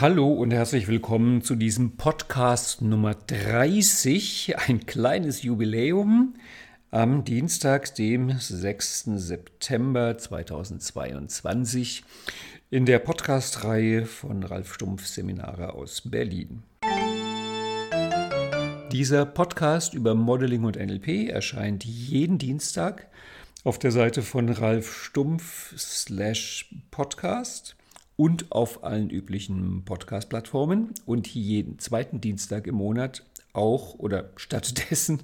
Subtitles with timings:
[0.00, 6.34] Hallo und herzlich willkommen zu diesem Podcast Nummer 30, ein kleines Jubiläum
[6.92, 9.10] am Dienstag, dem 6.
[9.16, 12.04] September 2022
[12.70, 16.62] in der Podcast-Reihe von Ralf Stumpf Seminare aus Berlin.
[18.92, 23.08] Dieser Podcast über Modeling und NLP erscheint jeden Dienstag
[23.64, 27.74] auf der Seite von Ralf Stumpf slash Podcast
[28.18, 33.22] und auf allen üblichen Podcast-Plattformen und jeden zweiten Dienstag im Monat
[33.52, 35.20] auch oder stattdessen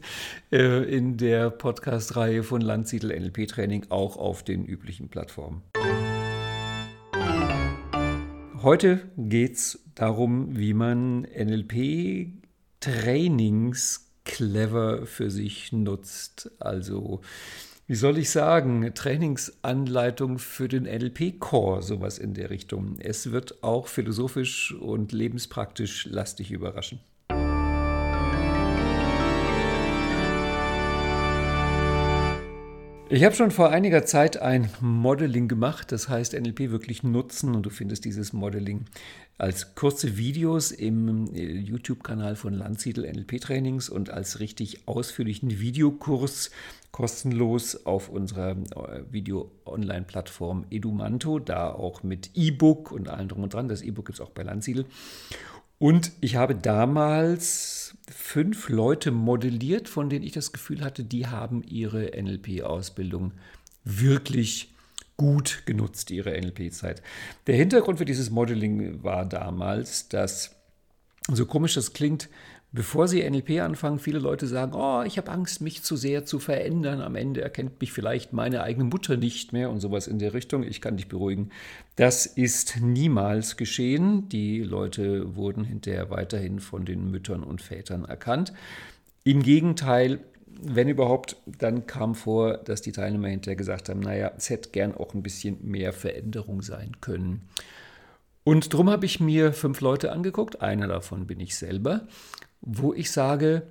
[0.53, 5.63] äh, in der Podcast-Reihe von Landsiedel NLP Training auch auf den üblichen Plattformen.
[8.63, 16.53] Heute geht es darum, wie man NLP-Trainings clever für sich nutzt.
[16.61, 17.23] Also
[17.87, 22.97] wie soll ich sagen, Trainingsanleitung für den NLP-Core, sowas in der Richtung.
[22.99, 27.01] Es wird auch philosophisch und lebenspraktisch lastig überraschen.
[33.11, 37.65] Ich habe schon vor einiger Zeit ein Modeling gemacht, das heißt NLP wirklich nutzen und
[37.65, 38.87] du findest dieses Modeling
[39.39, 46.51] als kurze Videos im äh, YouTube-Kanal von Landsiedel NLP Trainings und als richtig ausführlichen Videokurs
[46.93, 53.69] kostenlos auf unserer äh, Video-Online-Plattform Edumanto, da auch mit E-Book und allem drum und dran.
[53.69, 54.87] Das E-Book gibt es auch bei Landsiedel.
[55.79, 61.63] Und ich habe damals fünf Leute modelliert, von denen ich das Gefühl hatte, die haben
[61.65, 63.33] ihre NLP-Ausbildung
[63.83, 64.74] wirklich
[65.17, 67.03] gut genutzt, ihre NLP-Zeit.
[67.47, 70.55] Der Hintergrund für dieses Modeling war damals, dass,
[71.31, 72.29] so komisch das klingt,
[72.75, 76.41] bevor Sie NLP anfangen, viele Leute sagen, oh, ich habe Angst, mich zu sehr zu
[76.41, 77.01] verändern.
[77.01, 80.65] Am Ende erkennt mich vielleicht meine eigene Mutter nicht mehr und sowas in der Richtung.
[80.65, 81.51] Ich kann dich beruhigen.
[81.95, 84.29] Das ist niemals geschehen.
[84.29, 88.53] Die Leute wurden hinterher weiterhin von den Müttern und Vätern erkannt.
[89.23, 90.19] Im Gegenteil,
[90.63, 94.95] wenn überhaupt, dann kam vor, dass die Teilnehmer hinterher gesagt haben, naja, es hätte gern
[94.95, 97.49] auch ein bisschen mehr Veränderung sein können.
[98.45, 102.07] Und darum habe ich mir fünf Leute angeguckt, einer davon bin ich selber,
[102.61, 103.63] wo ich sage,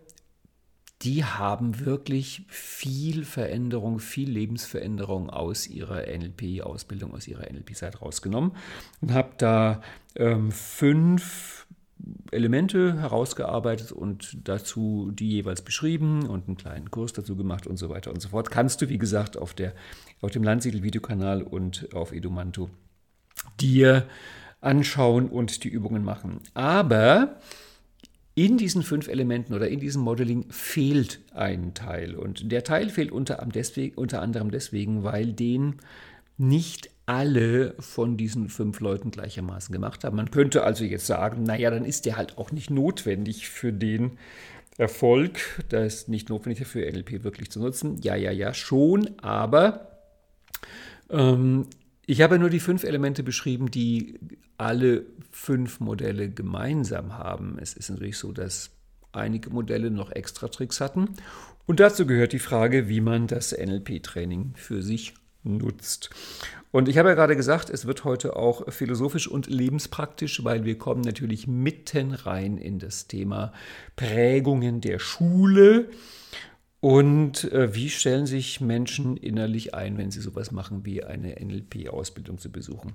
[1.03, 8.53] die haben wirklich viel Veränderung, viel Lebensveränderung aus ihrer NLP-Ausbildung, aus ihrer NLP-Zeit rausgenommen
[9.01, 9.81] und habe da
[10.15, 11.67] ähm, fünf
[12.31, 17.89] Elemente herausgearbeitet und dazu die jeweils beschrieben und einen kleinen Kurs dazu gemacht und so
[17.89, 18.51] weiter und so fort.
[18.51, 19.73] Kannst du, wie gesagt, auf, der,
[20.21, 22.69] auf dem Landsiedel-Videokanal und auf Edumanto
[23.59, 24.07] dir
[24.61, 26.39] anschauen und die Übungen machen.
[26.53, 27.37] Aber
[28.35, 32.15] in diesen fünf Elementen oder in diesem Modeling fehlt ein Teil.
[32.15, 35.75] Und der Teil fehlt unter, anderem deswegen, weil den
[36.37, 40.15] nicht alle von diesen fünf Leuten gleichermaßen gemacht haben.
[40.15, 44.17] Man könnte also jetzt sagen, naja, dann ist der halt auch nicht notwendig für den
[44.77, 45.63] Erfolg.
[45.69, 47.97] Da ist nicht notwendig dafür, NLP wirklich zu nutzen.
[48.01, 49.99] Ja, ja, ja, schon, aber
[51.09, 51.67] ähm,
[52.05, 54.19] ich habe nur die fünf Elemente beschrieben, die
[54.57, 57.57] alle fünf Modelle gemeinsam haben.
[57.59, 58.71] Es ist natürlich so, dass
[59.11, 61.09] einige Modelle noch extra Tricks hatten.
[61.65, 66.09] Und dazu gehört die Frage, wie man das NLP-Training für sich nutzt.
[66.71, 70.77] Und ich habe ja gerade gesagt, es wird heute auch philosophisch und lebenspraktisch, weil wir
[70.77, 73.53] kommen natürlich mitten rein in das Thema
[73.95, 75.89] Prägungen der Schule.
[76.79, 82.39] Und äh, wie stellen sich Menschen innerlich ein, wenn sie sowas machen wie eine NLP-Ausbildung
[82.39, 82.93] zu besuchen?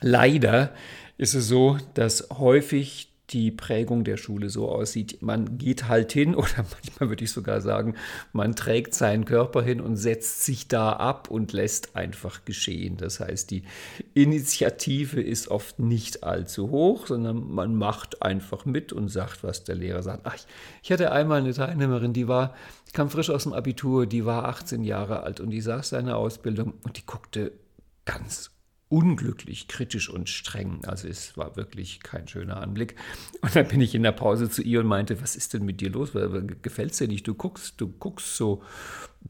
[0.00, 0.74] Leider
[1.16, 5.20] ist es so, dass häufig die Prägung der Schule so aussieht.
[5.20, 7.94] Man geht halt hin oder manchmal würde ich sogar sagen,
[8.32, 12.96] man trägt seinen Körper hin und setzt sich da ab und lässt einfach geschehen.
[12.96, 13.64] Das heißt, die
[14.14, 19.74] Initiative ist oft nicht allzu hoch, sondern man macht einfach mit und sagt, was der
[19.74, 20.22] Lehrer sagt.
[20.24, 20.36] Ach,
[20.82, 22.54] ich hatte einmal eine Teilnehmerin, die war,
[22.92, 26.74] kam frisch aus dem Abitur, die war 18 Jahre alt und die saß seine Ausbildung
[26.84, 27.52] und die guckte
[28.04, 28.55] ganz
[28.88, 30.84] unglücklich, kritisch und streng.
[30.84, 32.94] Also es war wirklich kein schöner Anblick.
[33.40, 35.80] Und dann bin ich in der Pause zu ihr und meinte, was ist denn mit
[35.80, 36.12] dir los?
[36.62, 37.26] Gefällt es dir nicht?
[37.26, 38.62] Du guckst, du guckst so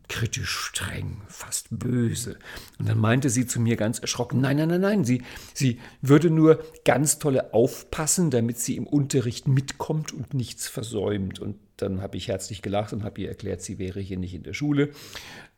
[0.09, 2.39] kritisch streng, fast böse.
[2.79, 5.23] Und dann meinte sie zu mir ganz erschrocken, nein, nein, nein, nein, sie,
[5.55, 11.39] sie würde nur ganz tolle aufpassen, damit sie im Unterricht mitkommt und nichts versäumt.
[11.41, 14.43] Und dann habe ich herzlich gelacht und habe ihr erklärt, sie wäre hier nicht in
[14.43, 14.91] der Schule.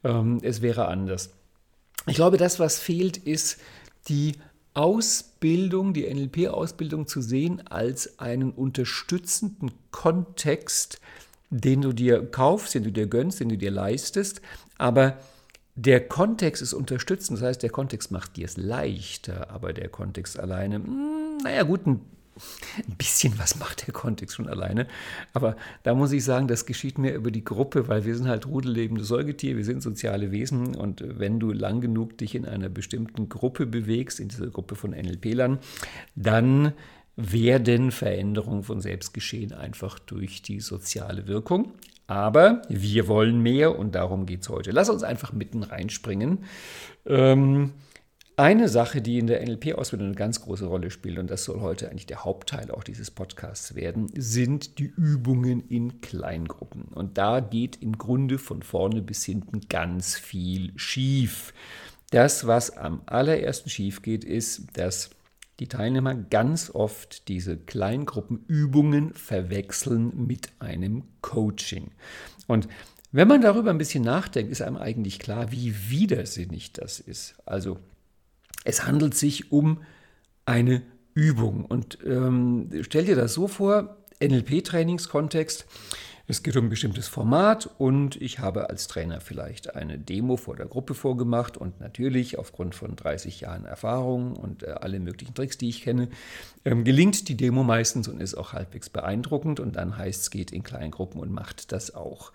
[0.05, 1.31] Ähm, es wäre anders.
[2.07, 3.59] Ich glaube, das, was fehlt, ist
[4.09, 4.35] die
[4.75, 11.01] Ausbildung, die NLP-Ausbildung zu sehen als einen unterstützenden Kontext,
[11.51, 14.41] den du dir kaufst, den du dir gönnst, den du dir leistest,
[14.77, 15.19] aber
[15.75, 20.39] der Kontext ist unterstützend, das heißt, der Kontext macht dir es leichter, aber der Kontext
[20.39, 22.01] alleine, hm, naja gut, ein
[22.87, 24.87] ein bisschen was macht der Kontext schon alleine.
[25.33, 28.47] Aber da muss ich sagen, das geschieht mir über die Gruppe, weil wir sind halt
[28.47, 33.29] rudellebende Säugetiere, wir sind soziale Wesen und wenn du lang genug dich in einer bestimmten
[33.29, 35.59] Gruppe bewegst, in dieser Gruppe von NLP-Lern,
[36.15, 36.73] dann
[37.17, 41.73] werden Veränderungen von selbst geschehen, einfach durch die soziale Wirkung.
[42.07, 44.71] Aber wir wollen mehr und darum geht es heute.
[44.71, 46.45] Lass uns einfach mitten reinspringen.
[47.07, 47.73] Ähm,
[48.39, 51.91] eine Sache, die in der NLP-Ausbildung eine ganz große Rolle spielt, und das soll heute
[51.91, 56.85] eigentlich der Hauptteil auch dieses Podcasts werden, sind die Übungen in Kleingruppen.
[56.85, 61.53] Und da geht im Grunde von vorne bis hinten ganz viel schief.
[62.11, 65.11] Das, was am allerersten schief geht, ist, dass
[65.59, 71.91] die Teilnehmer ganz oft diese Kleingruppenübungen verwechseln mit einem Coaching.
[72.47, 72.69] Und
[73.11, 77.35] wenn man darüber ein bisschen nachdenkt, ist einem eigentlich klar, wie widersinnig das ist.
[77.45, 77.79] Also
[78.69, 79.81] es handelt sich um
[80.45, 80.83] eine
[81.15, 81.65] Übung.
[81.65, 85.65] Und ähm, stell dir das so vor, NLP-Trainingskontext.
[86.27, 90.55] Es geht um ein bestimmtes Format und ich habe als Trainer vielleicht eine Demo vor
[90.55, 95.57] der Gruppe vorgemacht und natürlich aufgrund von 30 Jahren Erfahrung und äh, alle möglichen Tricks,
[95.57, 96.11] die ich kenne,
[96.67, 100.51] ähm, gelingt die Demo meistens und ist auch halbwegs beeindruckend und dann heißt es, geht
[100.51, 102.33] in Kleingruppen und macht das auch.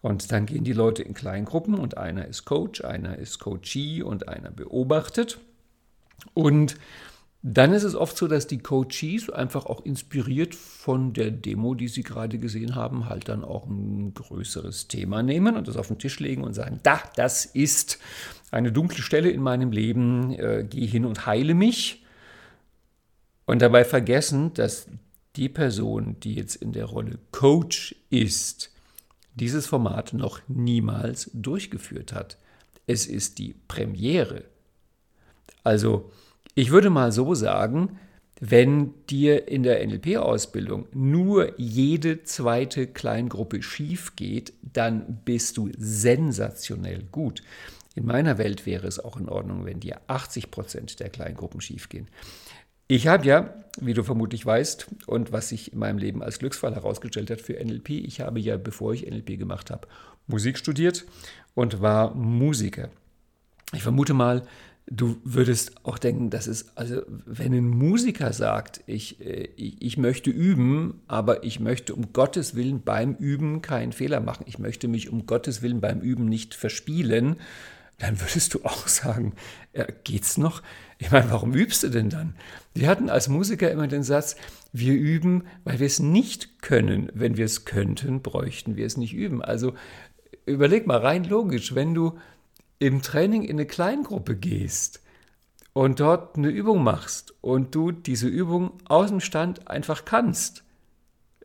[0.00, 4.28] Und dann gehen die Leute in Kleingruppen und einer ist Coach, einer ist Coachee und
[4.28, 5.38] einer beobachtet.
[6.32, 6.76] Und
[7.46, 11.88] dann ist es oft so, dass die Coaches einfach auch inspiriert von der Demo, die
[11.88, 15.98] sie gerade gesehen haben, halt dann auch ein größeres Thema nehmen und das auf den
[15.98, 17.98] Tisch legen und sagen, da, das ist
[18.50, 22.02] eine dunkle Stelle in meinem Leben, äh, geh hin und heile mich.
[23.44, 24.86] Und dabei vergessen, dass
[25.36, 28.70] die Person, die jetzt in der Rolle Coach ist,
[29.34, 32.38] dieses Format noch niemals durchgeführt hat.
[32.86, 34.44] Es ist die Premiere.
[35.64, 36.10] Also
[36.54, 37.98] ich würde mal so sagen,
[38.40, 47.04] wenn dir in der NLP-Ausbildung nur jede zweite Kleingruppe schief geht, dann bist du sensationell
[47.10, 47.42] gut.
[47.94, 51.88] In meiner Welt wäre es auch in Ordnung, wenn dir 80 Prozent der Kleingruppen schief
[51.88, 52.08] gehen.
[52.86, 56.74] Ich habe ja, wie du vermutlich weißt, und was sich in meinem Leben als Glücksfall
[56.74, 59.88] herausgestellt hat für NLP, ich habe ja, bevor ich NLP gemacht habe,
[60.26, 61.06] Musik studiert
[61.54, 62.90] und war Musiker.
[63.72, 64.42] Ich vermute mal,
[64.86, 69.96] du würdest auch denken, das ist, also wenn ein Musiker sagt, ich, äh, ich, ich,
[69.96, 74.88] möchte üben, aber ich möchte um Gottes Willen beim Üben keinen Fehler machen, ich möchte
[74.88, 77.36] mich um Gottes Willen beim Üben nicht verspielen,
[77.98, 79.34] dann würdest du auch sagen,
[79.72, 80.62] äh, geht's noch?
[80.98, 82.34] Ich meine, warum übst du denn dann?
[82.74, 84.36] Wir hatten als Musiker immer den Satz,
[84.72, 87.10] wir üben, weil wir es nicht können.
[87.14, 89.42] Wenn wir es könnten, bräuchten wir es nicht üben.
[89.42, 89.74] Also
[90.46, 92.18] überleg mal rein logisch, wenn du
[92.84, 95.00] im Training in eine Kleingruppe gehst
[95.72, 100.64] und dort eine Übung machst und du diese Übung aus dem Stand einfach kannst,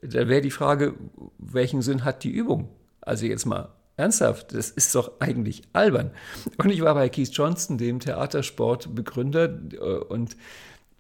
[0.02, 0.96] dann wäre die Frage,
[1.38, 2.68] welchen Sinn hat die Übung?
[3.00, 6.12] Also jetzt mal ernsthaft, das ist doch eigentlich albern.
[6.58, 10.36] Und ich war bei Keith Johnston, dem Theatersportbegründer, äh, und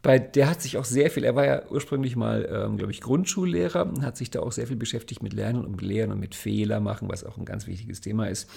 [0.02, 3.02] bei, der hat sich auch sehr viel, er war ja ursprünglich mal, ähm, glaube ich,
[3.02, 6.36] Grundschullehrer und hat sich da auch sehr viel beschäftigt mit Lernen und Lehren und mit
[6.36, 8.50] Fehler machen, was auch ein ganz wichtiges Thema ist.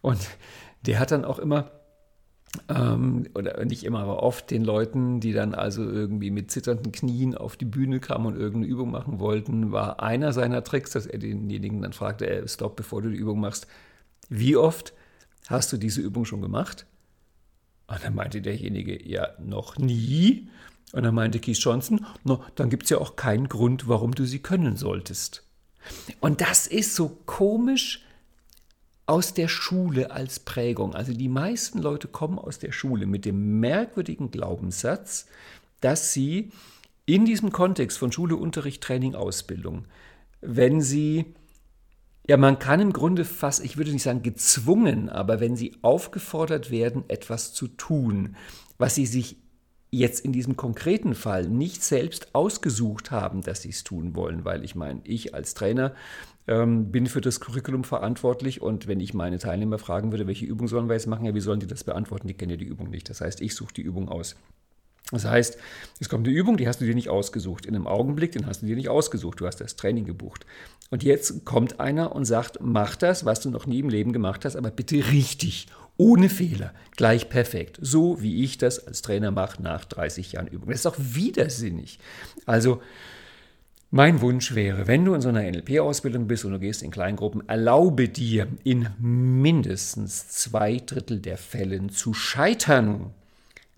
[0.00, 0.18] Und
[0.86, 1.70] der hat dann auch immer,
[2.68, 7.34] ähm, oder nicht immer, aber oft den Leuten, die dann also irgendwie mit zitternden Knien
[7.34, 11.18] auf die Bühne kamen und irgendeine Übung machen wollten, war einer seiner Tricks, dass er
[11.18, 13.66] denjenigen dann fragte, ey, stopp, bevor du die Übung machst,
[14.28, 14.92] wie oft
[15.48, 16.86] hast du diese Übung schon gemacht?
[17.88, 20.48] Und dann meinte derjenige, ja, noch nie.
[20.92, 24.24] Und dann meinte Keith Johnson, no, dann gibt es ja auch keinen Grund, warum du
[24.24, 25.44] sie können solltest.
[26.20, 28.05] Und das ist so komisch
[29.06, 30.94] aus der Schule als Prägung.
[30.94, 35.26] Also die meisten Leute kommen aus der Schule mit dem merkwürdigen Glaubenssatz,
[35.80, 36.50] dass sie
[37.06, 39.84] in diesem Kontext von Schule, Unterricht, Training, Ausbildung,
[40.40, 41.34] wenn sie,
[42.26, 46.72] ja, man kann im Grunde fast, ich würde nicht sagen gezwungen, aber wenn sie aufgefordert
[46.72, 48.34] werden, etwas zu tun,
[48.76, 49.36] was sie sich
[49.92, 54.64] jetzt in diesem konkreten Fall nicht selbst ausgesucht haben, dass sie es tun wollen, weil
[54.64, 55.94] ich meine, ich als Trainer
[56.48, 60.68] ähm, bin für das Curriculum verantwortlich und wenn ich meine Teilnehmer fragen würde, welche Übung
[60.68, 62.28] sollen wir jetzt machen, ja, wie sollen die das beantworten?
[62.28, 63.10] Die kennen ja die Übung nicht.
[63.10, 64.36] Das heißt, ich suche die Übung aus.
[65.12, 65.58] Das heißt,
[66.00, 67.64] es kommt eine Übung, die hast du dir nicht ausgesucht.
[67.64, 69.40] In einem Augenblick, den hast du dir nicht ausgesucht.
[69.40, 70.44] Du hast das Training gebucht.
[70.90, 74.44] Und jetzt kommt einer und sagt, mach das, was du noch nie im Leben gemacht
[74.44, 77.78] hast, aber bitte richtig, ohne Fehler, gleich perfekt.
[77.80, 80.70] So wie ich das als Trainer mache nach 30 Jahren Übung.
[80.70, 81.98] Das ist auch widersinnig.
[82.44, 82.82] Also,
[83.90, 87.48] mein Wunsch wäre, wenn du in so einer NLP-Ausbildung bist und du gehst in Kleingruppen,
[87.48, 93.12] erlaube dir in mindestens zwei Drittel der Fällen zu scheitern.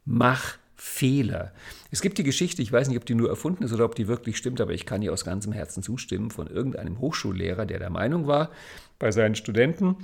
[0.05, 1.53] Mach Fehler.
[1.91, 4.09] Es gibt die Geschichte, ich weiß nicht, ob die nur erfunden ist oder ob die
[4.09, 7.91] wirklich stimmt, aber ich kann ihr aus ganzem Herzen zustimmen, von irgendeinem Hochschullehrer, der der
[7.91, 8.51] Meinung war,
[8.99, 9.97] bei seinen Studenten,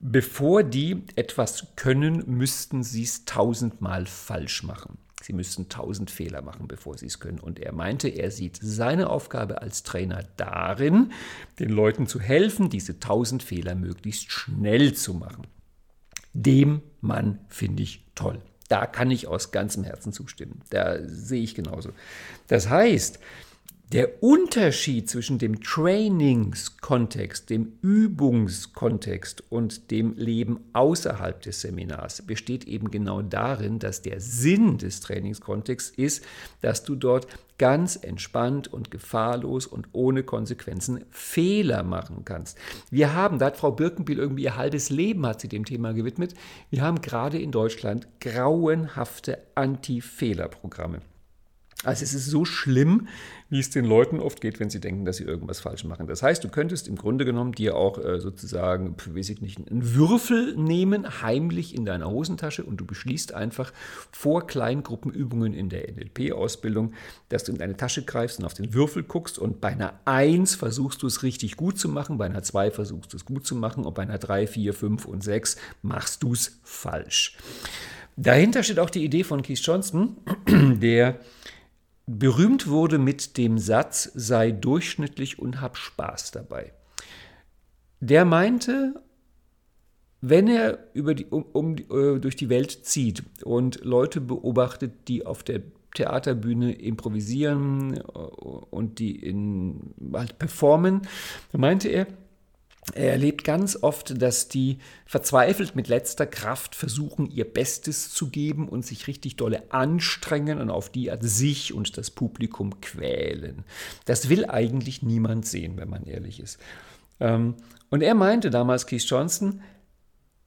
[0.00, 4.98] bevor die etwas können, müssten sie es tausendmal falsch machen.
[5.24, 7.38] Sie müssten tausend Fehler machen, bevor sie es können.
[7.38, 11.12] Und er meinte, er sieht seine Aufgabe als Trainer darin,
[11.58, 15.46] den Leuten zu helfen, diese tausend Fehler möglichst schnell zu machen.
[16.34, 18.38] Dem Mann finde ich toll.
[18.68, 20.60] Da kann ich aus ganzem Herzen zustimmen.
[20.68, 21.92] Da sehe ich genauso.
[22.48, 23.18] Das heißt,
[23.92, 32.90] der Unterschied zwischen dem Trainingskontext, dem Übungskontext und dem Leben außerhalb des Seminars besteht eben
[32.90, 36.24] genau darin, dass der Sinn des Trainingskontexts ist,
[36.62, 42.58] dass du dort ganz entspannt und gefahrlos und ohne Konsequenzen Fehler machen kannst.
[42.90, 46.34] Wir haben, da hat Frau Birkenbiel irgendwie ihr halbes Leben hat sie dem Thema gewidmet,
[46.70, 51.00] wir haben gerade in Deutschland grauenhafte Anti-Fehler-Programme.
[51.82, 53.08] Also es ist so schlimm,
[53.50, 56.06] wie es den Leuten oft geht, wenn sie denken, dass sie irgendwas falsch machen.
[56.06, 59.94] Das heißt, du könntest im Grunde genommen dir auch äh, sozusagen, weiß ich nicht, einen
[59.94, 63.72] Würfel nehmen, heimlich in deiner Hosentasche und du beschließt einfach
[64.12, 66.94] vor Kleingruppenübungen in der NLP-Ausbildung,
[67.28, 70.54] dass du in deine Tasche greifst und auf den Würfel guckst und bei einer 1
[70.54, 73.54] versuchst du es richtig gut zu machen, bei einer 2 versuchst du es gut zu
[73.54, 77.36] machen und bei einer 3, 4, 5 und 6 machst du es falsch.
[78.16, 80.16] Dahinter steht auch die Idee von Keith Johnston,
[80.80, 81.18] der
[82.06, 86.72] berühmt wurde mit dem Satz, sei durchschnittlich und hab Spaß dabei.
[88.00, 89.02] Der meinte,
[90.20, 95.42] wenn er die, um, um, äh, durch die Welt zieht und Leute beobachtet, die auf
[95.42, 95.62] der
[95.94, 101.02] Theaterbühne improvisieren äh, und die in, halt performen,
[101.52, 102.06] meinte er,
[102.92, 108.68] er erlebt ganz oft, dass die verzweifelt mit letzter Kraft versuchen, ihr Bestes zu geben
[108.68, 113.64] und sich richtig dolle anstrengen und auf die Art sich und das Publikum quälen.
[114.04, 116.58] Das will eigentlich niemand sehen, wenn man ehrlich ist.
[117.20, 117.54] Ähm,
[117.90, 119.62] und er meinte damals, Keith Johnson,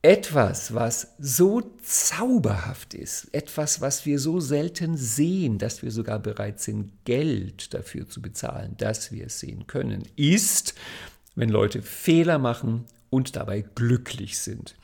[0.04, 6.60] etwas, was so zauberhaft ist, etwas, was wir so selten sehen, dass wir sogar bereit
[6.60, 10.76] sind, Geld dafür zu bezahlen, dass wir es sehen können, ist,
[11.38, 14.76] wenn Leute Fehler machen und dabei glücklich sind.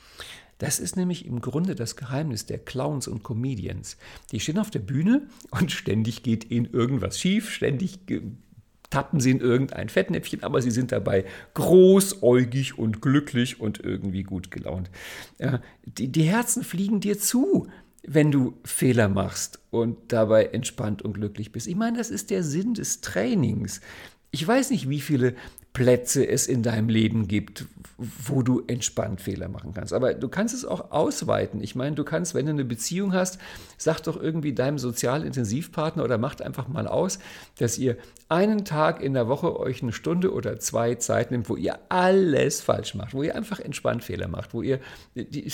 [0.58, 3.98] Das ist nämlich im Grunde das Geheimnis der Clowns und Comedians.
[4.30, 7.98] Die stehen auf der Bühne und ständig geht ihnen irgendwas schief, ständig
[8.88, 14.52] tappen sie in irgendein Fettnäpfchen, aber sie sind dabei großäugig und glücklich und irgendwie gut
[14.52, 14.90] gelaunt.
[15.84, 17.66] Die, die Herzen fliegen dir zu,
[18.06, 21.66] wenn du Fehler machst und dabei entspannt und glücklich bist.
[21.66, 23.80] Ich meine, das ist der Sinn des Trainings.
[24.30, 25.34] Ich weiß nicht, wie viele
[25.74, 27.66] Plätze es in deinem Leben gibt,
[27.98, 29.92] wo du entspannt Fehler machen kannst.
[29.92, 31.60] Aber du kannst es auch ausweiten.
[31.60, 33.38] Ich meine, du kannst, wenn du eine Beziehung hast,
[33.76, 37.18] sag doch irgendwie deinem Sozialintensivpartner oder macht einfach mal aus,
[37.58, 37.96] dass ihr
[38.28, 42.60] einen Tag in der Woche euch eine Stunde oder zwei Zeit nimmt, wo ihr alles
[42.60, 44.78] falsch macht, wo ihr einfach entspannt Fehler macht, wo ihr
[45.16, 45.50] die,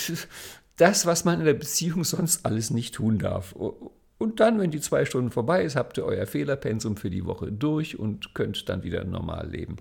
[0.77, 3.53] das, was man in der Beziehung sonst alles nicht tun darf.
[3.53, 7.51] Und dann, wenn die zwei Stunden vorbei ist, habt ihr euer Fehlerpensum für die Woche
[7.51, 9.77] durch und könnt dann wieder normal leben.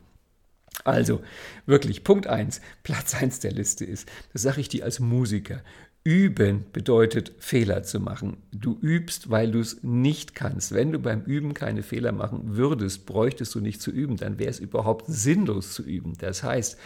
[0.85, 1.21] Also
[1.67, 5.63] wirklich, Punkt 1, Platz 1 der Liste ist, das sage ich dir als Musiker,
[6.03, 8.39] Üben bedeutet Fehler zu machen.
[8.53, 10.73] Du übst, weil du es nicht kannst.
[10.73, 14.49] Wenn du beim Üben keine Fehler machen würdest, bräuchtest du nicht zu üben, dann wäre
[14.49, 16.15] es überhaupt sinnlos zu üben.
[16.17, 16.79] Das heißt,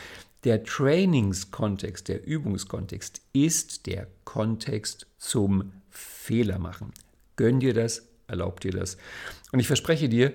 [0.43, 6.93] der Trainingskontext, der Übungskontext ist der Kontext zum Fehlermachen.
[7.37, 8.97] Gönn dir das, erlaub dir das.
[9.53, 10.33] Und ich verspreche dir,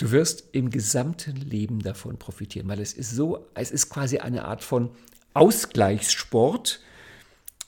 [0.00, 4.46] Du wirst im gesamten Leben davon profitieren, weil es ist so, es ist quasi eine
[4.46, 4.92] Art von
[5.34, 6.80] Ausgleichssport,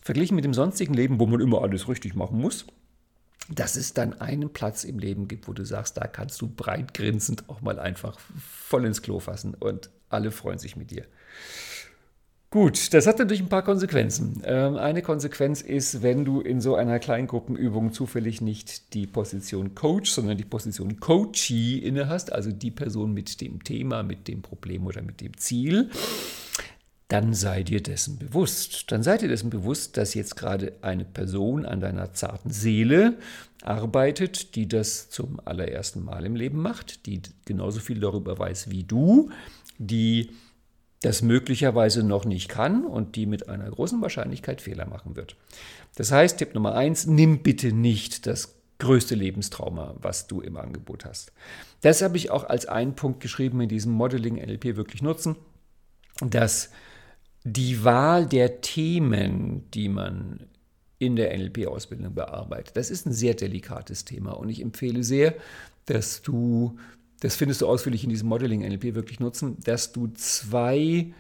[0.01, 2.65] verglichen mit dem sonstigen Leben, wo man immer alles richtig machen muss,
[3.51, 6.95] dass es dann einen Platz im Leben gibt, wo du sagst, da kannst du breit
[6.95, 11.05] grinsend auch mal einfach voll ins Klo fassen und alle freuen sich mit dir.
[12.53, 14.43] Gut, das hat natürlich ein paar Konsequenzen.
[14.45, 20.11] Ähm, eine Konsequenz ist, wenn du in so einer Kleingruppenübung zufällig nicht die Position Coach,
[20.11, 24.85] sondern die Position Coachee inne hast, also die Person mit dem Thema, mit dem Problem
[24.85, 25.89] oder mit dem Ziel,
[27.09, 28.93] dann sei dir dessen bewusst.
[28.93, 33.17] Dann sei dir dessen bewusst, dass jetzt gerade eine Person an deiner zarten Seele
[33.63, 38.85] arbeitet, die das zum allerersten Mal im Leben macht, die genauso viel darüber weiß wie
[38.85, 39.31] du,
[39.79, 40.29] die
[41.03, 45.37] das möglicherweise noch nicht kann und die mit einer großen Wahrscheinlichkeit Fehler machen wird.
[45.97, 51.05] Das heißt, Tipp Nummer eins, nimm bitte nicht das größte Lebenstrauma, was du im Angebot
[51.05, 51.33] hast.
[51.83, 55.37] Das habe ich auch als einen Punkt geschrieben in diesem Modeling NLP wirklich nutzen,
[56.21, 56.71] dass
[57.45, 60.47] die Wahl der Themen, die man
[60.99, 62.77] in der NLP-Ausbildung bearbeitet.
[62.77, 65.35] Das ist ein sehr delikates Thema und ich empfehle sehr,
[65.87, 66.79] dass du,
[67.23, 71.13] das findest du ausführlich in diesem Modeling NLP wirklich nutzen, dass du zwei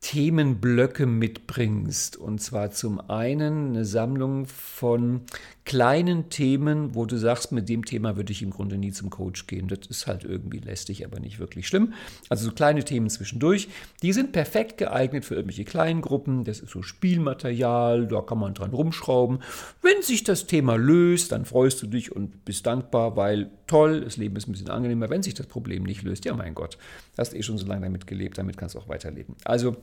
[0.00, 2.16] Themenblöcke mitbringst.
[2.16, 5.22] Und zwar zum einen eine Sammlung von
[5.64, 9.46] kleinen Themen, wo du sagst, mit dem Thema würde ich im Grunde nie zum Coach
[9.46, 9.68] gehen.
[9.68, 11.92] Das ist halt irgendwie lästig, aber nicht wirklich schlimm.
[12.30, 13.68] Also so kleine Themen zwischendurch,
[14.02, 16.44] die sind perfekt geeignet für irgendwelche kleinen Gruppen.
[16.44, 19.40] Das ist so Spielmaterial, da kann man dran rumschrauben.
[19.82, 24.16] Wenn sich das Thema löst, dann freust du dich und bist dankbar, weil toll, das
[24.16, 25.10] Leben ist ein bisschen angenehmer.
[25.10, 26.78] Wenn sich das Problem nicht löst, ja mein Gott,
[27.18, 29.34] hast eh schon so lange damit gelebt, damit kannst du auch weiterleben.
[29.44, 29.76] Also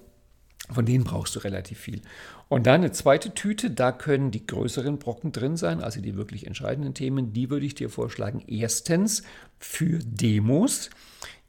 [0.72, 2.02] von denen brauchst du relativ viel.
[2.48, 6.48] Und dann eine zweite Tüte, da können die größeren Brocken drin sein, also die wirklich
[6.48, 7.34] entscheidenden Themen.
[7.34, 8.44] Die würde ich dir vorschlagen.
[8.48, 9.24] Erstens
[9.60, 10.90] für Demos,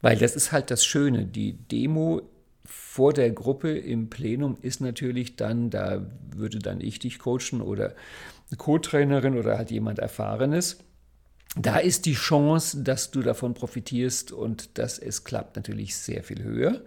[0.01, 1.27] weil das ist halt das Schöne.
[1.27, 2.23] Die Demo
[2.65, 6.05] vor der Gruppe im Plenum ist natürlich dann, da
[6.35, 7.95] würde dann ich dich coachen oder
[8.49, 10.79] eine Co-Trainerin oder halt jemand Erfahrenes.
[11.57, 16.43] Da ist die Chance, dass du davon profitierst und dass es klappt, natürlich sehr viel
[16.43, 16.83] höher.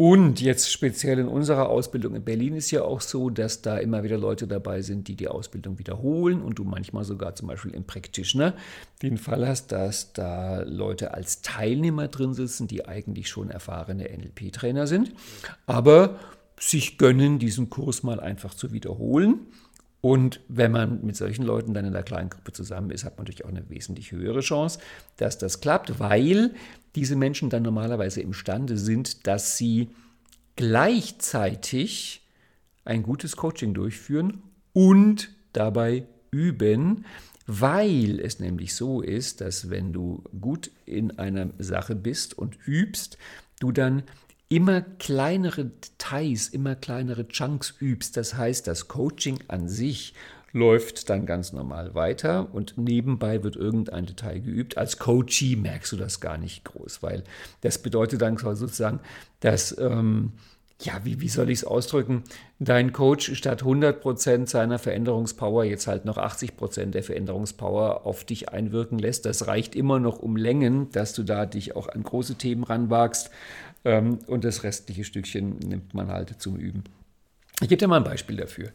[0.00, 4.04] Und jetzt speziell in unserer Ausbildung in Berlin ist ja auch so, dass da immer
[4.04, 7.82] wieder Leute dabei sind, die die Ausbildung wiederholen und du manchmal sogar zum Beispiel im
[7.82, 8.54] Practitioner
[9.02, 14.86] den Fall hast, dass da Leute als Teilnehmer drin sitzen, die eigentlich schon erfahrene NLP-Trainer
[14.86, 15.14] sind,
[15.66, 16.20] aber
[16.60, 19.48] sich gönnen, diesen Kurs mal einfach zu wiederholen.
[20.00, 23.24] Und wenn man mit solchen Leuten dann in der kleinen Gruppe zusammen ist, hat man
[23.24, 24.78] natürlich auch eine wesentlich höhere Chance,
[25.16, 26.54] dass das klappt, weil
[26.94, 29.90] diese Menschen dann normalerweise imstande sind, dass sie
[30.54, 32.26] gleichzeitig
[32.84, 37.04] ein gutes Coaching durchführen und dabei üben,
[37.46, 43.18] weil es nämlich so ist, dass wenn du gut in einer Sache bist und übst,
[43.58, 44.02] du dann
[44.48, 48.16] immer kleinere Details, immer kleinere Chunks übst.
[48.16, 50.14] Das heißt, das Coaching an sich
[50.52, 54.78] läuft dann ganz normal weiter und nebenbei wird irgendein Detail geübt.
[54.78, 57.24] Als Coachee merkst du das gar nicht groß, weil
[57.60, 59.00] das bedeutet dann sozusagen,
[59.40, 60.32] dass, ähm,
[60.80, 62.22] ja, wie, wie soll ich es ausdrücken,
[62.60, 68.98] dein Coach statt 100% seiner Veränderungspower jetzt halt noch 80% der Veränderungspower auf dich einwirken
[68.98, 69.26] lässt.
[69.26, 73.30] Das reicht immer noch um Längen, dass du da dich auch an große Themen ranwagst
[73.84, 76.84] ähm, und das restliche Stückchen nimmt man halt zum Üben.
[77.60, 78.70] Ich gebe dir mal ein Beispiel dafür.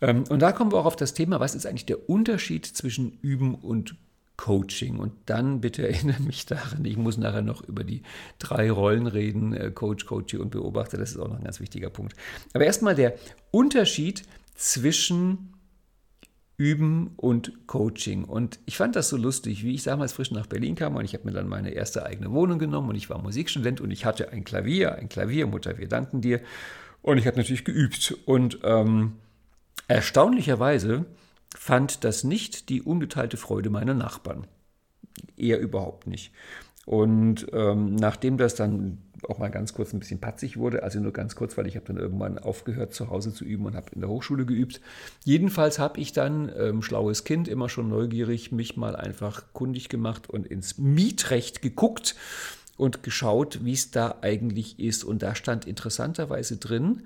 [0.00, 3.18] Ähm, und da kommen wir auch auf das Thema, was ist eigentlich der Unterschied zwischen
[3.22, 3.96] Üben und
[4.36, 4.98] Coaching.
[4.98, 8.02] Und dann bitte erinnere mich daran, ich muss nachher noch über die
[8.38, 11.90] drei Rollen reden, äh, Coach, Coachee und Beobachter, das ist auch noch ein ganz wichtiger
[11.90, 12.14] Punkt.
[12.52, 13.14] Aber erstmal der
[13.50, 15.53] Unterschied zwischen
[16.56, 18.24] Üben und Coaching.
[18.24, 21.14] Und ich fand das so lustig, wie ich damals frisch nach Berlin kam und ich
[21.14, 24.30] habe mir dann meine erste eigene Wohnung genommen und ich war Musikstudent und ich hatte
[24.30, 26.40] ein Klavier, ein Klavier, Mutter, wir danken dir.
[27.02, 28.16] Und ich habe natürlich geübt.
[28.24, 29.14] Und ähm,
[29.88, 31.04] erstaunlicherweise
[31.54, 34.46] fand das nicht die ungeteilte Freude meiner Nachbarn.
[35.36, 36.32] Eher überhaupt nicht.
[36.86, 41.12] Und ähm, nachdem das dann auch mal ganz kurz ein bisschen patzig wurde, also nur
[41.12, 44.00] ganz kurz, weil ich habe dann irgendwann aufgehört zu Hause zu üben und habe in
[44.00, 44.80] der Hochschule geübt.
[45.24, 50.28] Jedenfalls habe ich dann, ähm, schlaues Kind, immer schon neugierig, mich mal einfach kundig gemacht
[50.30, 52.16] und ins Mietrecht geguckt
[52.76, 55.04] und geschaut, wie es da eigentlich ist.
[55.04, 57.02] Und da stand interessanterweise drin,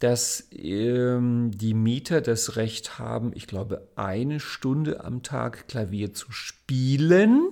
[0.00, 6.32] dass ähm, die Mieter das Recht haben, ich glaube, eine Stunde am Tag Klavier zu
[6.32, 7.50] spielen,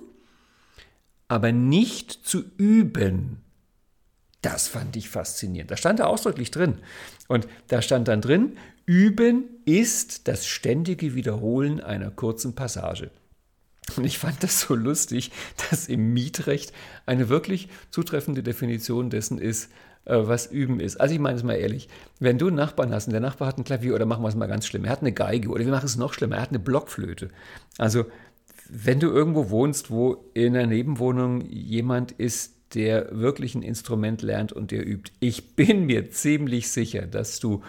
[1.27, 3.43] aber nicht zu üben.
[4.41, 5.69] Das fand ich faszinierend.
[5.69, 6.79] Da stand da ausdrücklich drin.
[7.27, 13.11] Und da stand dann drin, üben ist das ständige Wiederholen einer kurzen Passage.
[13.97, 15.31] Und ich fand das so lustig,
[15.69, 16.73] dass im Mietrecht
[17.05, 19.71] eine wirklich zutreffende Definition dessen ist,
[20.05, 20.99] äh, was üben ist.
[20.99, 23.57] Also ich meine es mal ehrlich, wenn du einen Nachbarn hast und der Nachbar hat
[23.57, 25.71] ein Klavier oder machen wir es mal ganz schlimm, er hat eine Geige oder wir
[25.71, 27.29] machen es noch schlimmer, er hat eine Blockflöte.
[27.77, 28.05] Also
[28.69, 34.53] wenn du irgendwo wohnst, wo in der Nebenwohnung jemand ist, der wirklich ein Instrument lernt
[34.53, 35.11] und der übt.
[35.19, 37.63] Ich bin mir ziemlich sicher, dass du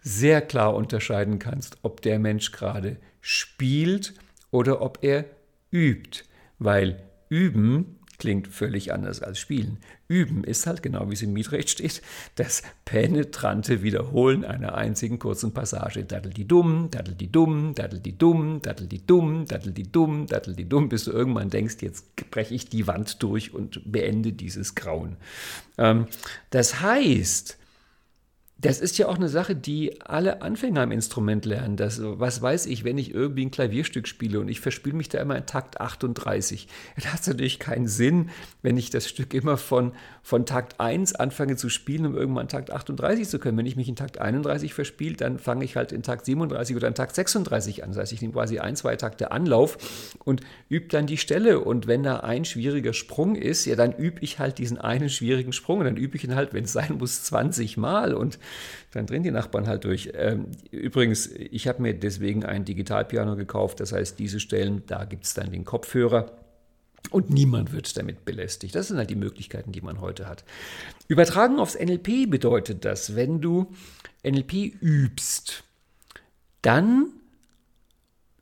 [0.00, 4.14] sehr klar unterscheiden kannst, ob der Mensch gerade spielt
[4.50, 5.24] oder ob er
[5.72, 6.24] übt,
[6.58, 9.78] weil üben Klingt völlig anders als spielen.
[10.08, 12.00] Üben ist halt genau wie es im Mietrecht steht,
[12.36, 16.04] das penetrante Wiederholen einer einzigen kurzen Passage.
[16.04, 20.26] Daddel die dumm, daddel die dumm, daddel die dumm, daddel die dumm, daddel die dumm,
[20.26, 24.32] daddel die dumm, bis du irgendwann denkst, jetzt breche ich die Wand durch und beende
[24.32, 25.16] dieses Grauen.
[25.76, 26.06] Ähm,
[26.50, 27.58] das heißt,
[28.58, 31.76] das ist ja auch eine Sache, die alle Anfänger am Instrument lernen.
[31.76, 35.20] Das, was weiß ich, wenn ich irgendwie ein Klavierstück spiele und ich verspiele mich da
[35.20, 36.66] immer in Takt 38.
[36.96, 38.30] Da hat natürlich keinen Sinn,
[38.62, 39.92] wenn ich das Stück immer von,
[40.22, 43.58] von Takt 1 anfange zu spielen, um irgendwann Takt 38 zu können.
[43.58, 46.88] Wenn ich mich in Takt 31 verspiele, dann fange ich halt in Takt 37 oder
[46.88, 47.90] in Takt 36 an.
[47.90, 50.40] Das heißt, ich nehme quasi ein, zwei Takte Anlauf und
[50.70, 51.60] übe dann die Stelle.
[51.60, 55.52] Und wenn da ein schwieriger Sprung ist, ja, dann übe ich halt diesen einen schwierigen
[55.52, 55.80] Sprung.
[55.80, 58.14] Und dann übe ich ihn halt, wenn es sein muss, 20 Mal.
[58.14, 58.38] Und
[58.92, 60.10] dann drehen die Nachbarn halt durch.
[60.14, 63.80] Ähm, übrigens, ich habe mir deswegen ein Digitalpiano gekauft.
[63.80, 66.32] Das heißt, diese Stellen, da gibt es dann den Kopfhörer.
[67.10, 68.74] Und niemand wird damit belästigt.
[68.74, 70.44] Das sind halt die Möglichkeiten, die man heute hat.
[71.08, 73.72] Übertragen aufs NLP bedeutet das, wenn du
[74.24, 75.62] NLP übst,
[76.62, 77.10] dann,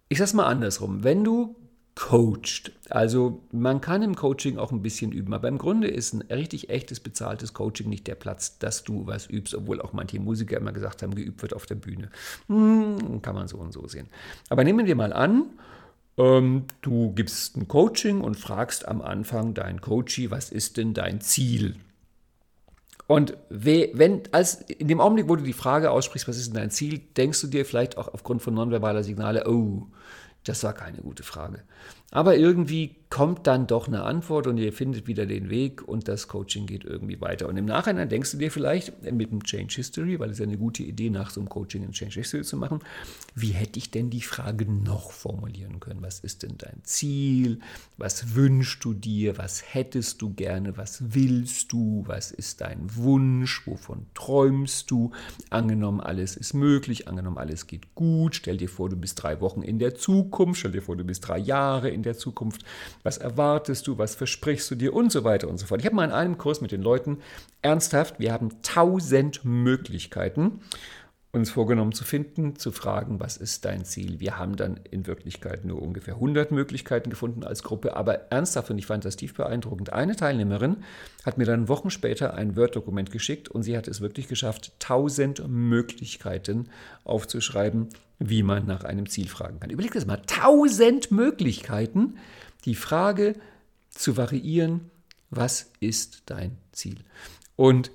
[0.08, 1.56] ich sag's mal andersrum, wenn du
[1.94, 2.72] coacht.
[2.90, 6.68] Also man kann im Coaching auch ein bisschen üben, aber im Grunde ist ein richtig
[6.68, 10.72] echtes bezahltes Coaching nicht der Platz, dass du was übst, obwohl auch manche Musiker immer
[10.72, 12.10] gesagt haben, geübt wird auf der Bühne.
[12.48, 14.08] Hm, kann man so und so sehen.
[14.48, 15.44] Aber nehmen wir mal an,
[16.16, 21.20] ähm, du gibst ein Coaching und fragst am Anfang deinen Coachie, was ist denn dein
[21.20, 21.76] Ziel?
[23.06, 26.70] Und wenn, als in dem Augenblick, wo du die Frage aussprichst, was ist denn dein
[26.70, 29.86] Ziel, denkst du dir vielleicht auch aufgrund von nonverbaler Signale, oh,
[30.44, 31.62] das war keine gute Frage.
[32.10, 36.26] Aber irgendwie kommt dann doch eine Antwort und ihr findet wieder den Weg und das
[36.26, 37.48] Coaching geht irgendwie weiter.
[37.48, 40.58] Und im Nachhinein denkst du dir vielleicht mit dem Change History, weil es ja eine
[40.58, 42.80] gute Idee nach so einem Coaching ein Change History zu machen,
[43.36, 46.02] wie hätte ich denn die Frage noch formulieren können?
[46.02, 47.60] Was ist denn dein Ziel?
[47.98, 49.38] Was wünschst du dir?
[49.38, 50.76] Was hättest du gerne?
[50.76, 52.02] Was willst du?
[52.08, 53.64] Was ist dein Wunsch?
[53.64, 55.12] Wovon träumst du?
[55.50, 58.34] Angenommen, alles ist möglich, angenommen, alles geht gut.
[58.34, 61.28] Stell dir vor, du bist drei Wochen in der Zukunft, stell dir vor, du bist
[61.28, 62.64] drei Jahre in der Zukunft,
[63.04, 65.80] was erwartest du, was versprichst du dir und so weiter und so fort.
[65.80, 67.18] Ich habe mal in einem Kurs mit den Leuten
[67.62, 70.60] ernsthaft, wir haben tausend Möglichkeiten
[71.34, 74.20] uns vorgenommen zu finden, zu fragen, was ist dein Ziel.
[74.20, 78.78] Wir haben dann in Wirklichkeit nur ungefähr 100 Möglichkeiten gefunden als Gruppe, aber ernsthaft und
[78.78, 79.92] ich fand das tief beeindruckend.
[79.92, 80.84] Eine Teilnehmerin
[81.24, 85.48] hat mir dann Wochen später ein Word-Dokument geschickt und sie hat es wirklich geschafft, 1000
[85.48, 86.68] Möglichkeiten
[87.02, 87.88] aufzuschreiben,
[88.20, 89.70] wie man nach einem Ziel fragen kann.
[89.70, 92.14] Überleg das mal, 1000 Möglichkeiten,
[92.64, 93.34] die Frage
[93.90, 94.90] zu variieren,
[95.30, 96.98] was ist dein Ziel?
[97.56, 97.90] Und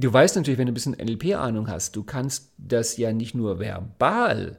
[0.00, 3.58] Du weißt natürlich, wenn du ein bisschen NLP-Ahnung hast, du kannst das ja nicht nur
[3.58, 4.56] verbal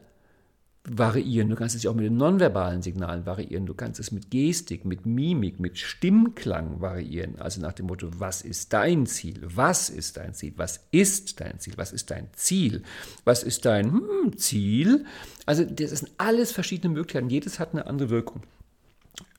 [0.83, 4.31] variieren, du kannst es ja auch mit den nonverbalen Signalen variieren, du kannst es mit
[4.31, 7.39] Gestik, mit Mimik, mit Stimmklang variieren.
[7.39, 9.39] Also nach dem Motto, was ist dein Ziel?
[9.41, 10.53] Was ist dein Ziel?
[10.57, 11.73] Was ist dein Ziel?
[11.77, 12.83] Was ist dein Ziel?
[13.23, 15.05] Was ist dein hm, Ziel?
[15.45, 18.43] Also das sind alles verschiedene Möglichkeiten, jedes hat eine andere Wirkung.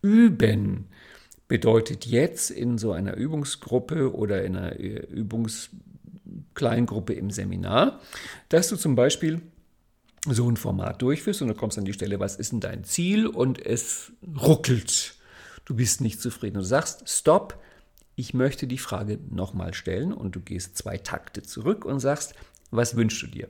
[0.02, 0.87] Üben
[1.48, 5.70] bedeutet jetzt in so einer Übungsgruppe oder in einer äh, Übungs
[6.54, 8.00] Kleingruppe im Seminar,
[8.48, 9.42] dass du zum Beispiel
[10.26, 13.26] so ein Format durchführst und du kommst an die Stelle, was ist denn dein Ziel
[13.26, 15.14] und es ruckelt.
[15.64, 16.54] Du bist nicht zufrieden.
[16.54, 17.61] Du sagst, stopp,
[18.16, 22.35] ich möchte die Frage nochmal stellen und du gehst zwei Takte zurück und sagst,
[22.70, 23.48] was wünschst du dir?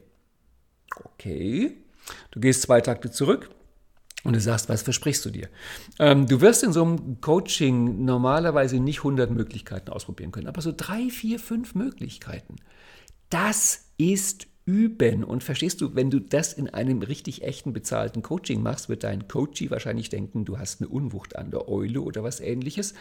[1.05, 1.77] Okay,
[2.31, 3.51] du gehst zwei Takte zurück
[4.25, 5.49] und du sagst, was versprichst du dir?
[5.99, 10.73] Ähm, du wirst in so einem Coaching normalerweise nicht 100 Möglichkeiten ausprobieren können, aber so
[10.77, 12.57] drei, vier, fünf Möglichkeiten.
[13.31, 15.25] Das ist Üben.
[15.25, 19.27] Und verstehst du, wenn du das in einem richtig echten bezahlten Coaching machst, wird dein
[19.27, 22.95] Coachie wahrscheinlich denken, du hast eine Unwucht an der Eule oder was ähnliches.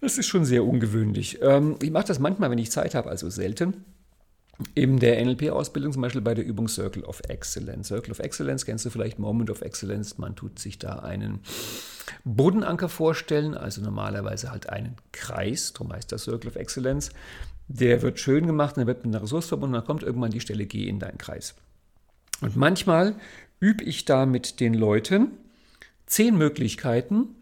[0.00, 1.38] Das ist schon sehr ungewöhnlich.
[1.42, 3.84] Ähm, ich mache das manchmal, wenn ich Zeit habe, also selten
[4.74, 7.88] in der NLP-Ausbildung, zum Beispiel bei der Übung Circle of Excellence.
[7.88, 10.18] Circle of Excellence kennst du vielleicht, Moment of Excellence.
[10.18, 11.40] Man tut sich da einen
[12.24, 17.10] Bodenanker vorstellen, also normalerweise halt einen Kreis, darum heißt das Circle of Excellence.
[17.68, 20.66] Der wird schön gemacht, der wird mit einer Ressource verbunden, dann kommt irgendwann die Stelle
[20.66, 21.54] G in deinen Kreis.
[22.40, 23.14] Und manchmal
[23.60, 25.28] übe ich da mit den Leuten
[26.06, 27.36] zehn Möglichkeiten,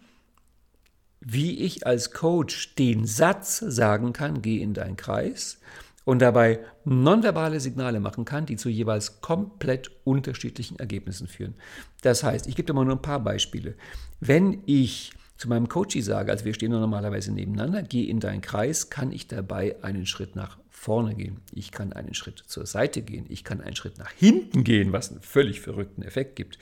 [1.21, 5.59] wie ich als Coach den Satz sagen kann, geh in deinen Kreis
[6.05, 11.55] und dabei nonverbale Signale machen kann, die zu jeweils komplett unterschiedlichen Ergebnissen führen.
[12.03, 13.75] Das heißt, ich gebe dir mal nur ein paar Beispiele.
[14.21, 18.91] Wenn ich zu meinem Coachie sage, also wir stehen normalerweise nebeneinander, geh in deinen Kreis,
[18.91, 21.41] kann ich dabei einen Schritt nach vorne gehen.
[21.53, 23.27] Ich kann einen Schritt zur Seite gehen.
[23.29, 26.59] Ich kann einen Schritt nach hinten gehen, was einen völlig verrückten Effekt gibt.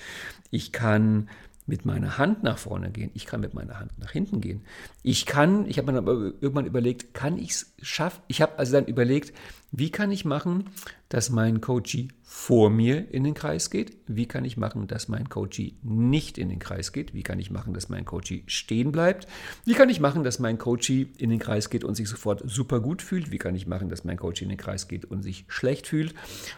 [0.51, 1.29] Ich kann
[1.69, 3.11] mit meiner Hand nach vorne gehen.
[3.15, 4.63] Ich kann mit meiner Hand nach hinten gehen.
[5.03, 6.01] Ich kann, ich habe mir
[6.41, 8.23] irgendwann überlegt, kann ich es schaffen?
[8.27, 9.35] Ich habe also dann überlegt,
[9.71, 10.71] Wie kann ich machen,
[11.11, 13.99] dass mein Coachee vor mir in den Kreis geht?
[14.07, 17.13] Wie kann ich machen, dass mein Coachee nicht in den Kreis geht?
[17.13, 19.29] Wie kann ich machen, dass mein Coachee stehen bleibt?
[19.67, 22.81] Wie kann ich machen, dass mein Coachee in den Kreis geht und sich sofort super
[22.81, 23.31] gut fühlt?
[23.31, 26.15] Wie kann ich machen, dass mein Coach in den Kreis geht und sich schlecht fühlt?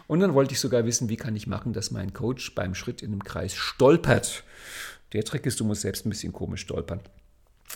[0.07, 3.01] Und dann wollte ich sogar wissen, wie kann ich machen, dass mein Coach beim Schritt
[3.01, 4.45] in den Kreis stolpert?
[5.13, 7.01] Der Trick ist, du musst selbst ein bisschen komisch stolpern.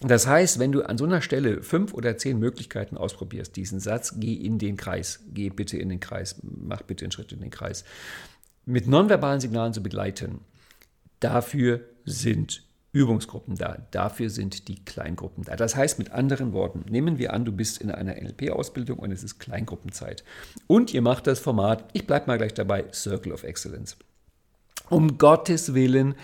[0.02, 4.16] Das heißt, wenn du an so einer Stelle fünf oder zehn Möglichkeiten ausprobierst, diesen Satz,
[4.18, 7.50] geh in den Kreis, geh bitte in den Kreis, mach bitte einen Schritt in den
[7.50, 7.86] Kreis,
[8.66, 10.42] mit nonverbalen Signalen zu begleiten,
[11.22, 15.56] dafür sind Übungsgruppen da, dafür sind die Kleingruppen da.
[15.56, 19.24] Das heißt mit anderen Worten, nehmen wir an, du bist in einer NLP-Ausbildung und es
[19.24, 20.24] ist Kleingruppenzeit
[20.68, 23.98] und ihr macht das Format, ich bleibe mal gleich dabei, Circle of Excellence.
[24.90, 26.16] Um Gottes Willen,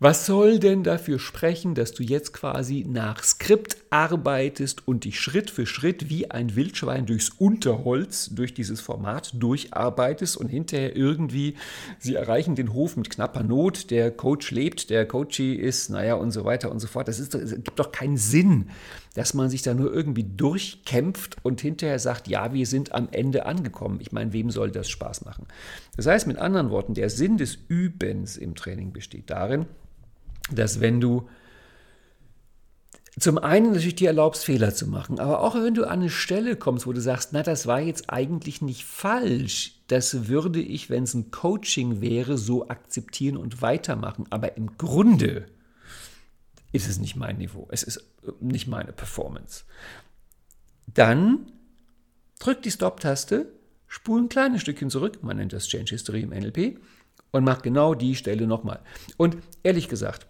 [0.00, 5.50] was soll denn dafür sprechen, dass du jetzt quasi nach Skript arbeitest und dich Schritt
[5.50, 11.56] für Schritt wie ein Wildschwein durchs Unterholz, durch dieses Format durcharbeitest und hinterher irgendwie,
[11.98, 16.30] sie erreichen den Hof mit knapper Not, der Coach lebt, der Coachee ist, naja und
[16.30, 17.08] so weiter und so fort.
[17.08, 18.70] Das, ist, das gibt doch keinen Sinn,
[19.14, 23.46] dass man sich da nur irgendwie durchkämpft und hinterher sagt, ja, wir sind am Ende
[23.46, 23.98] angekommen.
[24.00, 25.48] Ich meine, wem soll das Spaß machen?
[25.96, 29.66] Das heißt mit anderen Worten, der Sinn des Übens im Training besteht darin,
[30.50, 31.28] dass wenn du
[33.18, 36.56] zum einen natürlich dir erlaubst, Fehler zu machen, aber auch wenn du an eine Stelle
[36.56, 41.02] kommst, wo du sagst, na, das war jetzt eigentlich nicht falsch, das würde ich, wenn
[41.04, 44.26] es ein Coaching wäre, so akzeptieren und weitermachen.
[44.30, 45.46] Aber im Grunde
[46.70, 48.04] ist es nicht mein Niveau, es ist
[48.40, 49.64] nicht meine Performance.
[50.86, 51.50] Dann
[52.38, 53.52] drück die Stop-Taste,
[53.88, 56.78] spul ein kleines Stückchen zurück, man nennt das Change History im NLP,
[57.30, 58.80] und mach genau die Stelle nochmal.
[59.16, 60.26] Und ehrlich gesagt,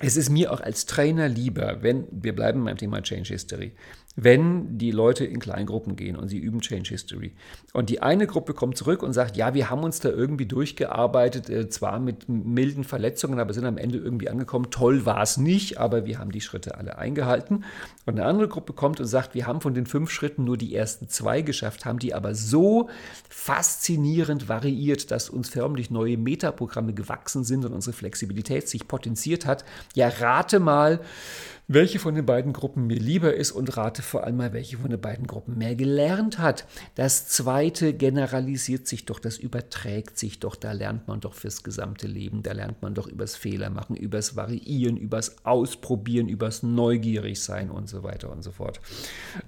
[0.00, 3.72] es ist mir auch als Trainer lieber, wenn, wir bleiben beim Thema Change History,
[4.16, 7.32] wenn die Leute in Kleingruppen gehen und sie üben Change History
[7.72, 11.48] und die eine Gruppe kommt zurück und sagt, ja, wir haben uns da irgendwie durchgearbeitet,
[11.48, 15.78] äh, zwar mit milden Verletzungen, aber sind am Ende irgendwie angekommen, toll war es nicht,
[15.78, 17.64] aber wir haben die Schritte alle eingehalten.
[18.04, 20.74] Und eine andere Gruppe kommt und sagt, wir haben von den fünf Schritten nur die
[20.74, 22.90] ersten zwei geschafft, haben die aber so
[23.28, 29.64] faszinierend variiert, dass uns förmlich neue Metaprogramme gewachsen sind und unsere Flexibilität sich potenziert hat.
[29.94, 31.00] Ja, rate mal,
[31.72, 34.90] welche von den beiden Gruppen mir lieber ist und rate vor allem mal, welche von
[34.90, 36.66] den beiden Gruppen mehr gelernt hat.
[36.96, 42.08] Das zweite generalisiert sich doch, das überträgt sich doch, da lernt man doch fürs gesamte
[42.08, 47.88] Leben, da lernt man doch übers Fehlermachen, übers Variieren, übers Ausprobieren, übers Neugierig sein und
[47.88, 48.80] so weiter und so fort.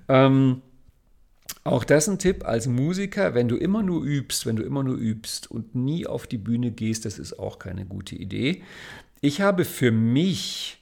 [0.06, 0.62] Ähm,
[1.64, 4.96] auch das ein Tipp als Musiker, wenn du immer nur übst, wenn du immer nur
[4.96, 8.62] übst und nie auf die Bühne gehst, das ist auch keine gute Idee.
[9.20, 10.81] Ich habe für mich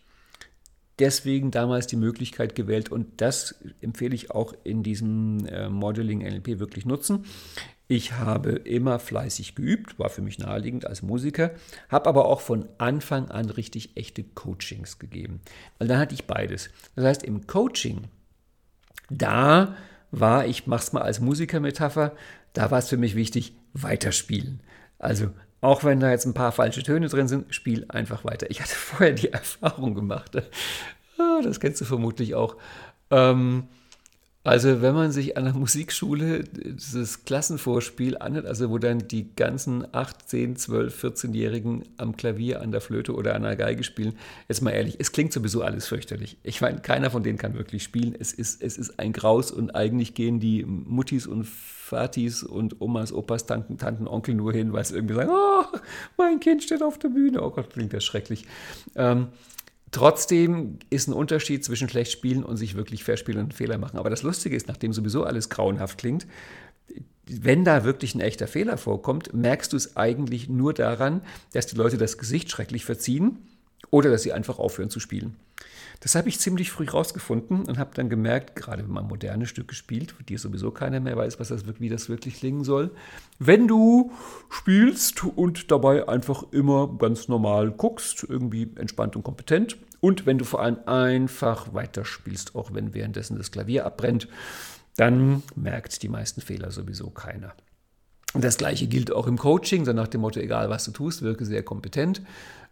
[1.00, 6.58] deswegen damals die Möglichkeit gewählt und das empfehle ich auch in diesem äh, Modeling NLP
[6.58, 7.24] wirklich nutzen.
[7.88, 11.50] Ich habe immer fleißig geübt, war für mich naheliegend als Musiker,
[11.88, 15.40] habe aber auch von Anfang an richtig echte Coachings gegeben.
[15.78, 16.70] Weil dann hatte ich beides.
[16.94, 18.02] Das heißt, im Coaching,
[19.08, 19.74] da
[20.12, 22.14] war, ich mache es mal als Musikermetapher,
[22.52, 24.60] da war es für mich wichtig, weiterspielen.
[25.00, 28.50] Also auch wenn da jetzt ein paar falsche Töne drin sind, spiel einfach weiter.
[28.50, 30.36] Ich hatte vorher die Erfahrung gemacht,
[31.18, 32.56] ah, das kennst du vermutlich auch.
[33.10, 33.68] Ähm,
[34.42, 39.86] also wenn man sich an der Musikschule dieses Klassenvorspiel anhört, also wo dann die ganzen
[39.94, 44.14] 8, 10, 12, 14-Jährigen am Klavier, an der Flöte oder an der Geige spielen,
[44.48, 46.38] jetzt mal ehrlich, es klingt sowieso alles fürchterlich.
[46.42, 48.16] Ich meine, keiner von denen kann wirklich spielen.
[48.18, 53.12] Es ist, es ist ein Graus und eigentlich gehen die Muttis und Vatis und Omas,
[53.12, 55.64] Opas, Tanten, Tanten, Onkel nur hin, weil sie irgendwie sagen, oh,
[56.16, 57.42] mein Kind steht auf der Bühne.
[57.42, 58.46] Oh Gott, klingt das schrecklich.
[58.96, 59.28] Ähm,
[59.92, 63.98] Trotzdem ist ein Unterschied zwischen schlecht spielen und sich wirklich verspielen und Fehler machen.
[63.98, 66.26] Aber das Lustige ist, nachdem sowieso alles grauenhaft klingt,
[67.26, 71.22] wenn da wirklich ein echter Fehler vorkommt, merkst du es eigentlich nur daran,
[71.52, 73.38] dass die Leute das Gesicht schrecklich verziehen
[73.90, 75.36] oder dass sie einfach aufhören zu spielen.
[76.00, 79.74] Das habe ich ziemlich früh rausgefunden und habe dann gemerkt, gerade wenn man moderne Stücke
[79.74, 82.90] spielt, für die sowieso keiner mehr weiß, was das, wie das wirklich klingen soll,
[83.38, 84.10] wenn du
[84.48, 90.46] spielst und dabei einfach immer ganz normal guckst, irgendwie entspannt und kompetent und wenn du
[90.46, 94.26] vor allem einfach weiterspielst, auch wenn währenddessen das Klavier abbrennt,
[94.96, 97.54] dann merkt die meisten Fehler sowieso keiner.
[98.34, 101.44] Das gleiche gilt auch im Coaching, so nach dem Motto, egal was du tust, wirke
[101.44, 102.22] sehr kompetent.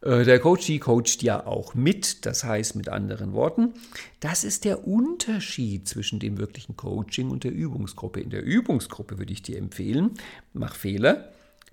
[0.03, 3.75] Äh, der Coachee coacht ja auch mit, das heißt mit anderen Worten,
[4.21, 8.21] das ist der Unterschied zwischen dem wirklichen Coaching und der Übungsgruppe.
[8.21, 10.13] In der Übungsgruppe würde ich dir empfehlen,
[10.53, 11.33] mach Fehler,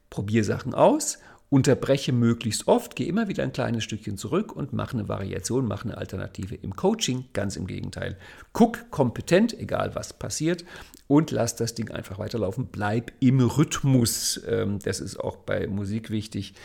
[0.10, 1.20] probier Sachen aus
[1.50, 5.86] unterbreche möglichst oft, gehe immer wieder ein kleines Stückchen zurück und mache eine Variation, mache
[5.86, 6.56] eine Alternative.
[6.56, 8.18] Im Coaching ganz im Gegenteil.
[8.52, 10.66] Guck kompetent, egal was passiert,
[11.08, 12.68] und lass das Ding einfach weiterlaufen.
[12.72, 14.42] Bleib im Rhythmus.
[14.48, 16.56] Ähm, das ist auch bei Musik wichtig.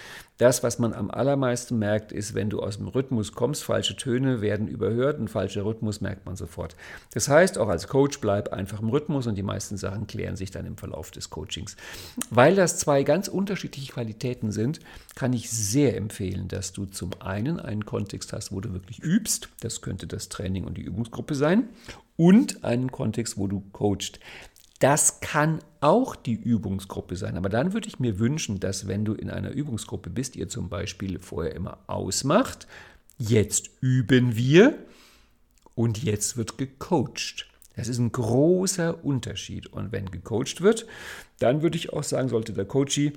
[0.40, 4.40] Das, was man am allermeisten merkt, ist, wenn du aus dem Rhythmus kommst, falsche Töne
[4.40, 6.76] werden überhört, ein falscher Rhythmus merkt man sofort.
[7.12, 10.50] Das heißt, auch als Coach bleib einfach im Rhythmus und die meisten Sachen klären sich
[10.50, 11.76] dann im Verlauf des Coachings.
[12.30, 14.80] Weil das zwei ganz unterschiedliche Qualitäten sind,
[15.14, 19.50] kann ich sehr empfehlen, dass du zum einen einen Kontext hast, wo du wirklich übst,
[19.60, 21.68] das könnte das Training und die Übungsgruppe sein,
[22.20, 24.20] und einen Kontext, wo du coachst.
[24.78, 27.38] Das kann auch die Übungsgruppe sein.
[27.38, 30.68] Aber dann würde ich mir wünschen, dass wenn du in einer Übungsgruppe bist, ihr zum
[30.68, 32.66] Beispiel vorher immer ausmacht,
[33.16, 34.78] jetzt üben wir
[35.74, 37.48] und jetzt wird gecoacht.
[37.74, 39.68] Das ist ein großer Unterschied.
[39.68, 40.86] Und wenn gecoacht wird,
[41.38, 43.14] dann würde ich auch sagen, sollte der Coachie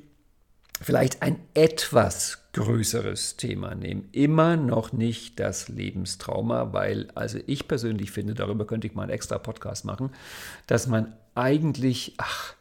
[0.79, 4.07] vielleicht ein etwas größeres Thema nehmen.
[4.11, 9.11] Immer noch nicht das Lebenstrauma, weil also ich persönlich finde, darüber könnte ich mal einen
[9.11, 10.11] extra Podcast machen,
[10.67, 12.53] dass man eigentlich, ach,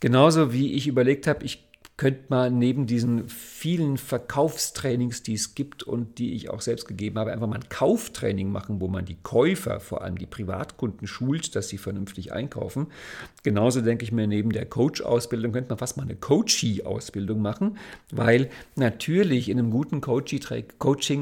[0.00, 5.84] genauso wie ich überlegt habe, ich könnte man neben diesen vielen Verkaufstrainings, die es gibt
[5.84, 9.16] und die ich auch selbst gegeben habe, einfach mal ein Kauftraining machen, wo man die
[9.22, 12.88] Käufer, vor allem die Privatkunden, schult, dass sie vernünftig einkaufen.
[13.44, 17.78] Genauso denke ich mir, neben der Coach-Ausbildung könnte man fast mal eine Coachee-Ausbildung machen,
[18.10, 20.40] weil natürlich in einem guten Coaching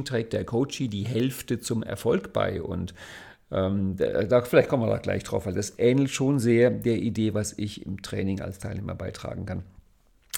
[0.05, 2.95] trägt, der Coachee die Hälfte zum Erfolg bei und
[3.51, 7.35] ähm, da, vielleicht kommen wir da gleich drauf, weil das ähnelt schon sehr der Idee,
[7.35, 9.63] was ich im Training als Teilnehmer beitragen kann.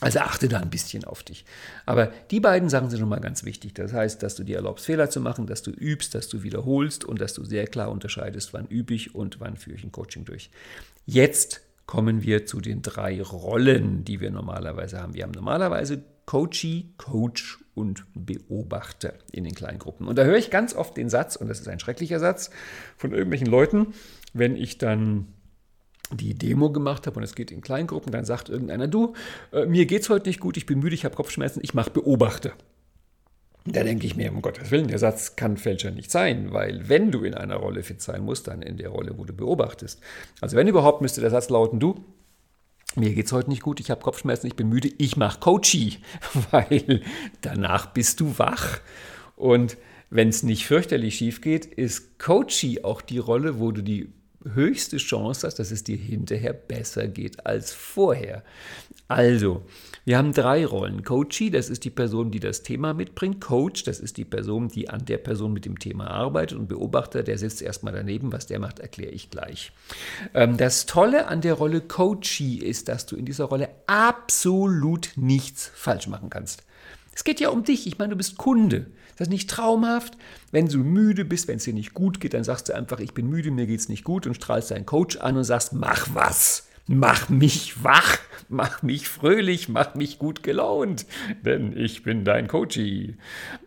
[0.05, 1.45] Also achte da ein bisschen auf dich.
[1.87, 3.75] Aber die beiden Sachen sind schon mal ganz wichtig.
[3.75, 7.05] Das heißt, dass du dir erlaubst, Fehler zu machen, dass du übst, dass du wiederholst
[7.05, 10.27] und dass du sehr klar unterscheidest, wann übe ich und wann führe ich ein Coaching
[10.27, 10.51] durch.
[11.07, 15.15] Jetzt kommen wir zu den drei Rollen, die wir normalerweise haben.
[15.15, 20.07] Wir haben normalerweise Coachee, Coach und Beobachter in den kleinen Gruppen.
[20.07, 22.51] Und da höre ich ganz oft den Satz, und das ist ein schrecklicher Satz,
[22.97, 23.95] von irgendwelchen Leuten,
[24.33, 25.29] wenn ich dann
[26.13, 29.15] die Demo gemacht habe und es geht in Kleingruppen, dann sagt irgendeiner, du,
[29.53, 32.53] äh, mir es heute nicht gut, ich bin müde, ich habe Kopfschmerzen, ich mache Beobachter.
[33.67, 37.11] Da denke ich mir, um Gottes Willen, der Satz kann Fälscher nicht sein, weil wenn
[37.11, 40.01] du in einer Rolle fit sein musst, dann in der Rolle, wo du beobachtest.
[40.43, 42.05] Also wenn überhaupt, müsste der Satz lauten, du,
[42.95, 45.99] mir geht es heute nicht gut, ich habe Kopfschmerzen, ich bin müde, ich mache Coachie,
[46.51, 47.01] weil
[47.41, 48.81] danach bist du wach.
[49.35, 49.79] Und
[50.11, 54.13] wenn es nicht fürchterlich schief geht, ist Coachie auch die Rolle, wo du die
[54.53, 58.43] höchste Chance hast, dass es dir hinterher besser geht als vorher.
[59.09, 59.63] Also,
[60.05, 61.03] wir haben drei Rollen.
[61.03, 63.41] Coachee, das ist die Person, die das Thema mitbringt.
[63.41, 66.59] Coach, das ist die Person, die an der Person mit dem Thema arbeitet.
[66.59, 68.33] Und Beobachter, der sitzt erstmal daneben.
[68.33, 69.73] Was der macht, erkläre ich gleich.
[70.35, 75.71] Ähm, das Tolle an der Rolle Coachee ist, dass du in dieser Rolle absolut nichts
[75.75, 76.65] falsch machen kannst.
[77.15, 77.87] Es geht ja um dich.
[77.87, 78.87] Ich meine, du bist Kunde.
[79.15, 80.19] Ist das nicht traumhaft?
[80.51, 83.15] Wenn du müde bist, wenn es dir nicht gut geht, dann sagst du einfach, ich
[83.15, 86.09] bin müde, mir geht es nicht gut und strahlst deinen Coach an und sagst, mach
[86.15, 86.67] was.
[86.89, 91.07] Mach mich wach, mach mich fröhlich, mach mich gut gelaunt,
[91.43, 93.17] denn ich bin dein Coachie.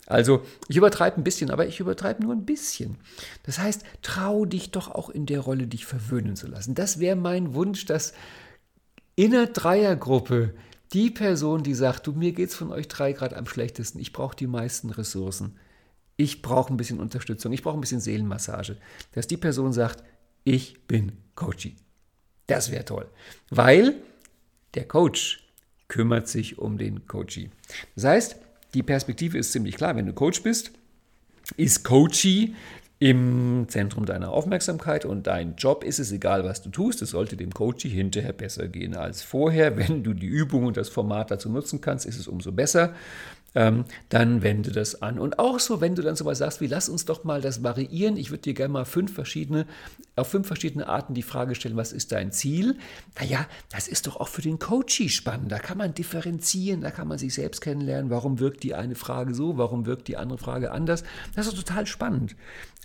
[0.06, 2.98] Also, ich übertreibe ein bisschen, aber ich übertreibe nur ein bisschen.
[3.44, 6.76] Das heißt, trau dich doch auch in der Rolle, dich verwöhnen zu lassen.
[6.76, 8.14] Das wäre mein Wunsch, dass
[9.16, 10.54] in einer Dreiergruppe
[10.94, 14.14] die Person, die sagt, du, mir geht es von euch drei gerade am schlechtesten, ich
[14.14, 15.58] brauche die meisten Ressourcen,
[16.16, 18.78] ich brauche ein bisschen Unterstützung, ich brauche ein bisschen Seelenmassage,
[19.12, 20.04] dass die Person sagt,
[20.44, 21.76] ich bin Coachie.
[22.48, 23.10] Das wäre toll,
[23.50, 23.96] weil
[24.74, 25.46] der Coach
[25.88, 27.50] kümmert sich um den Coachie.
[27.96, 28.36] Das heißt,
[28.74, 30.72] die Perspektive ist ziemlich klar, wenn du Coach bist,
[31.56, 32.56] ist Coachie
[33.00, 37.38] im Zentrum deiner Aufmerksamkeit und dein Job ist es, egal was du tust, es sollte
[37.38, 39.78] dem Coachie hinterher besser gehen als vorher.
[39.78, 42.96] Wenn du die Übung und das Format dazu nutzen kannst, ist es umso besser
[43.56, 45.20] ähm, dann wende das an.
[45.20, 48.18] Und auch so, wenn du dann sowas sagst wie, lass uns doch mal das variieren.
[48.18, 49.66] Ich würde dir gerne mal fünf verschiedene,
[50.16, 52.78] auf fünf verschiedene Arten die Frage stellen, was ist dein Ziel?
[53.20, 55.52] Naja, das ist doch auch für den Coachie spannend.
[55.52, 58.12] Da kann man differenzieren, da kann man sich selbst kennenlernen.
[58.12, 59.58] Warum wirkt die eine Frage so?
[59.58, 61.04] Warum wirkt die andere Frage anders?
[61.36, 62.36] Das ist total spannend.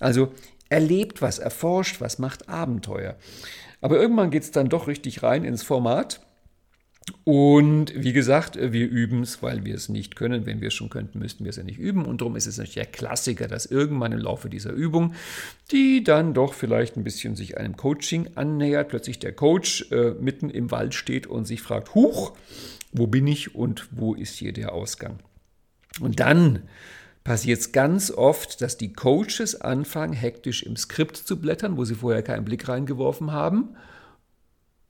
[0.01, 0.33] Also
[0.69, 3.17] erlebt was, erforscht was, macht Abenteuer.
[3.83, 6.21] Aber irgendwann geht es dann doch richtig rein ins Format.
[7.25, 10.47] Und wie gesagt, wir üben es, weil wir es nicht können.
[10.47, 12.05] Wenn wir es schon könnten, müssten wir es ja nicht üben.
[12.05, 15.15] Und darum ist es natürlich der Klassiker, dass irgendwann im Laufe dieser Übung,
[15.71, 20.51] die dann doch vielleicht ein bisschen sich einem Coaching annähert, plötzlich der Coach äh, mitten
[20.51, 22.33] im Wald steht und sich fragt, huch,
[22.93, 25.19] wo bin ich und wo ist hier der Ausgang?
[26.01, 26.63] Und dann
[27.25, 31.95] passiert es ganz oft, dass die Coaches anfangen, hektisch im Skript zu blättern, wo sie
[31.95, 33.77] vorher keinen Blick reingeworfen haben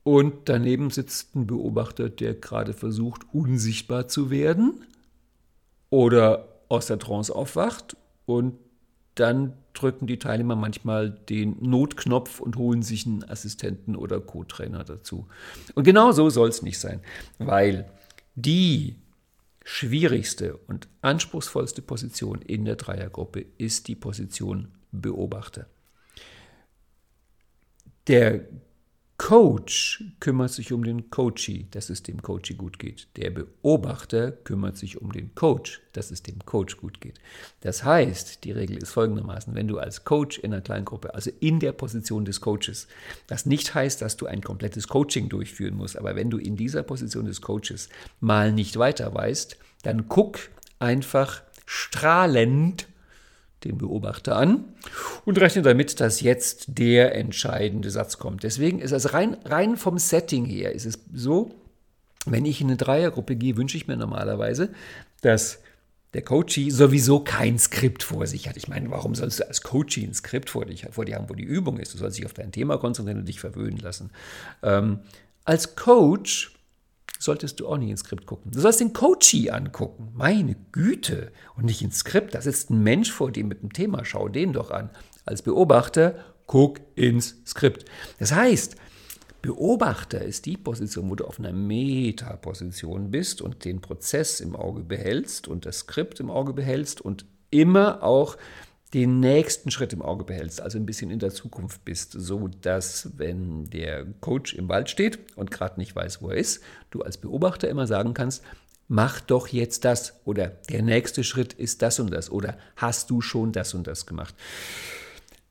[0.04, 4.84] und daneben sitzt ein Beobachter, der gerade versucht, unsichtbar zu werden.
[5.90, 8.54] oder aus der Trance aufwacht und
[9.14, 15.28] dann drücken die Teilnehmer manchmal den Notknopf und holen sich einen Assistenten oder Co-Trainer dazu.
[15.74, 17.02] Und genau so soll es nicht sein,
[17.38, 17.90] weil
[18.36, 18.96] die
[19.64, 25.66] schwierigste und anspruchsvollste Position in der Dreiergruppe ist die Position Beobachter.
[28.06, 28.40] Der
[29.24, 33.06] Coach kümmert sich um den Coachee, dass es dem Coachee gut geht.
[33.16, 37.20] Der Beobachter kümmert sich um den Coach, dass es dem Coach gut geht.
[37.60, 41.60] Das heißt, die Regel ist folgendermaßen, wenn du als Coach in einer Kleingruppe, also in
[41.60, 42.88] der Position des Coaches,
[43.28, 46.82] das nicht heißt, dass du ein komplettes Coaching durchführen musst, aber wenn du in dieser
[46.82, 50.40] Position des Coaches mal nicht weiter weißt, dann guck
[50.80, 52.88] einfach strahlend
[53.64, 54.64] den Beobachter an
[55.24, 58.42] und rechne damit, dass jetzt der entscheidende Satz kommt.
[58.42, 61.54] Deswegen ist es rein, rein vom Setting her, ist es so,
[62.26, 64.70] wenn ich in eine Dreiergruppe gehe, wünsche ich mir normalerweise,
[65.22, 65.58] dass
[66.14, 68.56] der Coachie sowieso kein Skript vor sich hat.
[68.56, 71.34] Ich meine, warum sollst du als Coachie ein Skript vor, dich, vor dir haben, wo
[71.34, 71.94] die Übung ist?
[71.94, 74.10] Du sollst dich auf dein Thema konzentrieren und dich verwöhnen lassen.
[74.62, 74.98] Ähm,
[75.44, 76.51] als Coach
[77.24, 78.50] solltest du auch nicht ins Skript gucken.
[78.50, 80.10] Du sollst den Coachie angucken.
[80.14, 81.32] Meine Güte.
[81.56, 82.34] Und nicht ins Skript.
[82.34, 84.04] Da sitzt ein Mensch vor dir mit dem Thema.
[84.04, 84.90] Schau den doch an.
[85.24, 86.16] Als Beobachter,
[86.46, 87.84] guck ins Skript.
[88.18, 88.76] Das heißt,
[89.42, 94.82] Beobachter ist die Position, wo du auf einer Metaposition bist und den Prozess im Auge
[94.82, 98.36] behältst und das Skript im Auge behältst und immer auch
[98.94, 103.10] den nächsten Schritt im Auge behältst, also ein bisschen in der Zukunft bist, so dass
[103.16, 107.16] wenn der Coach im Wald steht und gerade nicht weiß, wo er ist, du als
[107.16, 108.42] Beobachter immer sagen kannst,
[108.88, 113.22] mach doch jetzt das oder der nächste Schritt ist das und das oder hast du
[113.22, 114.34] schon das und das gemacht.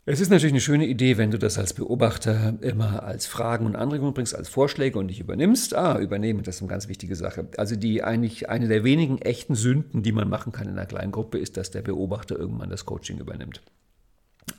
[0.04, 3.76] Es ist natürlich eine schöne Idee, wenn du das als Beobachter immer als Fragen und
[3.76, 5.76] Anregungen bringst, als Vorschläge und dich übernimmst.
[5.76, 7.47] Ah, übernehmen, das ist eine ganz wichtige Sache.
[7.58, 11.12] Also die eigentlich eine der wenigen echten Sünden, die man machen kann in einer kleinen
[11.12, 13.62] Gruppe, ist, dass der Beobachter irgendwann das Coaching übernimmt.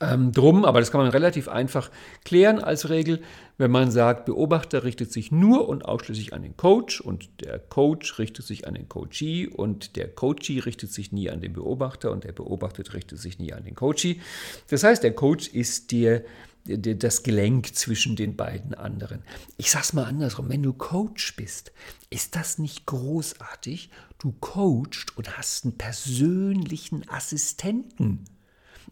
[0.01, 1.91] Ähm, drum, aber das kann man relativ einfach
[2.25, 3.21] klären als Regel,
[3.59, 8.19] wenn man sagt, Beobachter richtet sich nur und ausschließlich an den Coach und der Coach
[8.19, 12.25] richtet sich an den Coachee und der Coachee richtet sich nie an den Beobachter und
[12.25, 14.21] der Beobachter richtet sich nie an den Coachee.
[14.69, 16.25] Das heißt, der Coach ist dir
[16.65, 19.23] das Gelenk zwischen den beiden anderen.
[19.57, 21.73] Ich sag's mal andersrum, wenn du Coach bist,
[22.09, 23.91] ist das nicht großartig?
[24.19, 28.25] Du coachst und hast einen persönlichen Assistenten.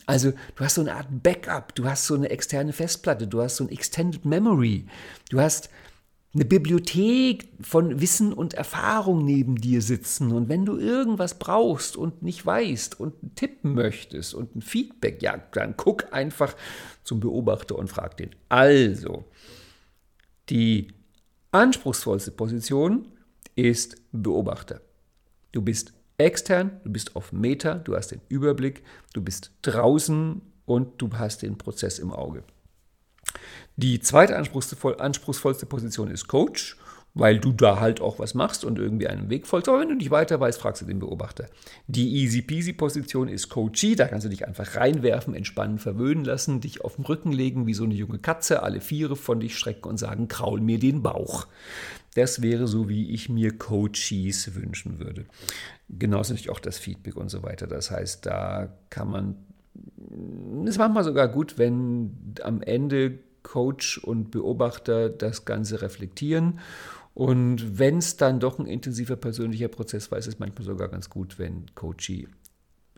[0.06, 3.56] Also du hast so eine Art Backup, du hast so eine externe Festplatte, du hast
[3.56, 4.86] so ein Extended Memory,
[5.30, 5.70] du hast
[6.32, 10.30] eine Bibliothek von Wissen und Erfahrung neben dir sitzen.
[10.30, 15.38] Und wenn du irgendwas brauchst und nicht weißt und tippen möchtest und ein Feedback, ja,
[15.52, 16.54] dann guck einfach
[17.02, 18.30] zum Beobachter und frag den.
[18.48, 19.24] Also,
[20.48, 20.92] die
[21.50, 23.08] anspruchsvollste Position
[23.56, 24.80] ist Beobachter.
[25.50, 25.92] Du bist
[26.24, 31.42] extern, du bist auf Meta, du hast den Überblick, du bist draußen und du hast
[31.42, 32.44] den Prozess im Auge.
[33.76, 36.76] Die zweite anspruchsvollste Position ist Coach,
[37.14, 39.68] weil du da halt auch was machst und irgendwie einen Weg folgst.
[39.68, 41.46] Aber wenn du nicht weiter weißt, fragst du den Beobachter.
[41.86, 46.60] Die easy peasy Position ist Coachee, da kannst du dich einfach reinwerfen, entspannen, verwöhnen lassen,
[46.60, 49.88] dich auf den Rücken legen wie so eine junge Katze, alle Viere von dich strecken
[49.88, 51.46] und sagen, kraul mir den Bauch.
[52.14, 55.26] Das wäre so, wie ich mir Coaches wünschen würde.
[55.88, 57.66] Genauso natürlich auch das Feedback und so weiter.
[57.66, 59.36] Das heißt, da kann man,
[60.64, 66.58] es ist manchmal sogar gut, wenn am Ende Coach und Beobachter das Ganze reflektieren.
[67.20, 71.10] Und wenn es dann doch ein intensiver persönlicher Prozess war, ist es manchmal sogar ganz
[71.10, 72.28] gut, wenn Coachie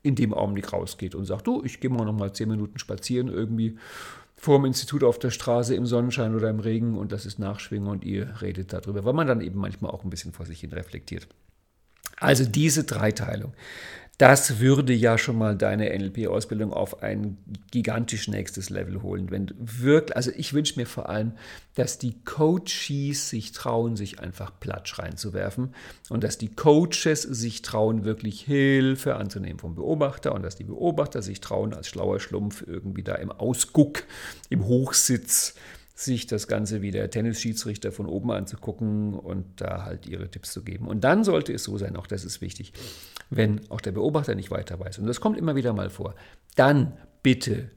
[0.05, 3.27] in dem Augenblick rausgeht und sagt, du, ich gehe mal noch mal zehn Minuten spazieren
[3.27, 3.79] irgendwie
[4.37, 7.89] vor dem Institut auf der Straße im Sonnenschein oder im Regen und das ist Nachschwingen
[7.89, 10.73] und ihr redet darüber, weil man dann eben manchmal auch ein bisschen vor sich hin
[10.73, 11.27] reflektiert.
[12.21, 13.55] Also diese Dreiteilung.
[14.23, 17.39] Das würde ja schon mal deine NLP-Ausbildung auf ein
[17.73, 19.33] gigantisch nächstes Level holen.
[19.33, 21.33] Wenn wirklich, also ich wünsche mir vor allem,
[21.75, 25.75] dass die Coaches sich trauen, sich einfach Platsch reinzuwerfen
[26.09, 31.21] und dass die Coaches sich trauen, wirklich Hilfe anzunehmen vom Beobachter und dass die Beobachter
[31.21, 34.05] sich trauen, als schlauer Schlumpf irgendwie da im Ausguck,
[34.51, 35.57] im Hochsitz
[35.95, 40.63] sich das Ganze wie der Tennisschiedsrichter von oben anzugucken und da halt ihre Tipps zu
[40.63, 40.89] geben.
[40.89, 42.73] Und dann sollte es so sein, auch das ist wichtig,
[43.31, 46.15] wenn auch der Beobachter nicht weiter weiß, und das kommt immer wieder mal vor,
[46.57, 47.71] dann bitte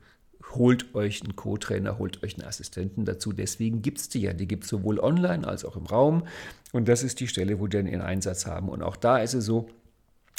[0.54, 3.34] holt euch einen Co-Trainer, holt euch einen Assistenten dazu.
[3.34, 4.34] Deswegen gibt es die ja.
[4.34, 6.26] Die gibt es sowohl online als auch im Raum.
[6.72, 8.70] Und das ist die Stelle, wo die dann ihren Einsatz haben.
[8.70, 9.68] Und auch da ist es so,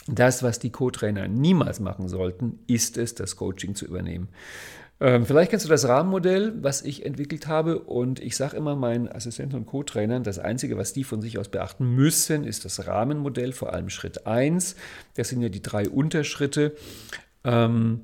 [0.08, 4.28] das, was die Co-Trainer niemals machen sollten, ist es, das Coaching zu übernehmen.
[4.98, 7.80] Ähm, vielleicht kennst du das Rahmenmodell, was ich entwickelt habe.
[7.80, 11.48] Und ich sage immer meinen Assistenten und Co-Trainern, das Einzige, was die von sich aus
[11.48, 14.76] beachten müssen, ist das Rahmenmodell, vor allem Schritt 1.
[15.14, 16.74] Das sind ja die drei Unterschritte.
[17.44, 18.02] Ähm,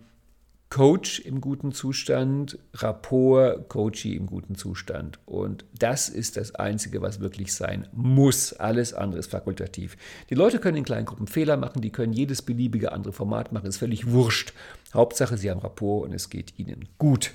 [0.73, 5.19] Coach im guten Zustand, Rapport, Coachee im guten Zustand.
[5.27, 8.55] Und das ist das Einzige, was wirklich sein muss.
[8.55, 9.99] Alles andere ist fakultativ.
[10.31, 13.67] Die Leute können in kleinen Gruppen Fehler machen, die können jedes beliebige andere Format machen,
[13.67, 14.55] ist völlig wurscht.
[14.95, 17.33] Hauptsache, sie haben Rapport und es geht ihnen gut.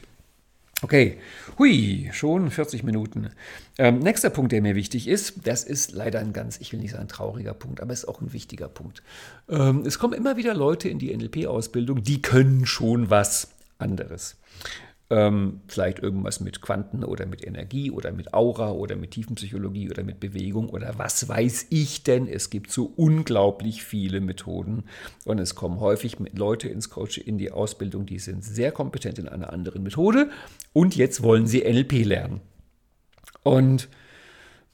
[0.84, 1.18] Okay,
[1.58, 3.32] hui, schon 40 Minuten.
[3.80, 6.92] Ähm, nächster Punkt, der mir wichtig ist, das ist leider ein ganz, ich will nicht
[6.92, 9.02] sagen trauriger Punkt, aber es ist auch ein wichtiger Punkt.
[9.50, 13.48] Ähm, es kommen immer wieder Leute in die NLP-Ausbildung, die können schon was
[13.80, 14.36] anderes.
[15.10, 20.04] Ähm, vielleicht irgendwas mit Quanten oder mit Energie oder mit Aura oder mit Tiefenpsychologie oder
[20.04, 22.28] mit Bewegung oder was weiß ich denn.
[22.28, 24.84] Es gibt so unglaublich viele Methoden
[25.24, 29.30] und es kommen häufig Leute ins Coaching in die Ausbildung, die sind sehr kompetent in
[29.30, 30.30] einer anderen Methode
[30.74, 32.42] und jetzt wollen sie NLP lernen.
[33.44, 33.88] Und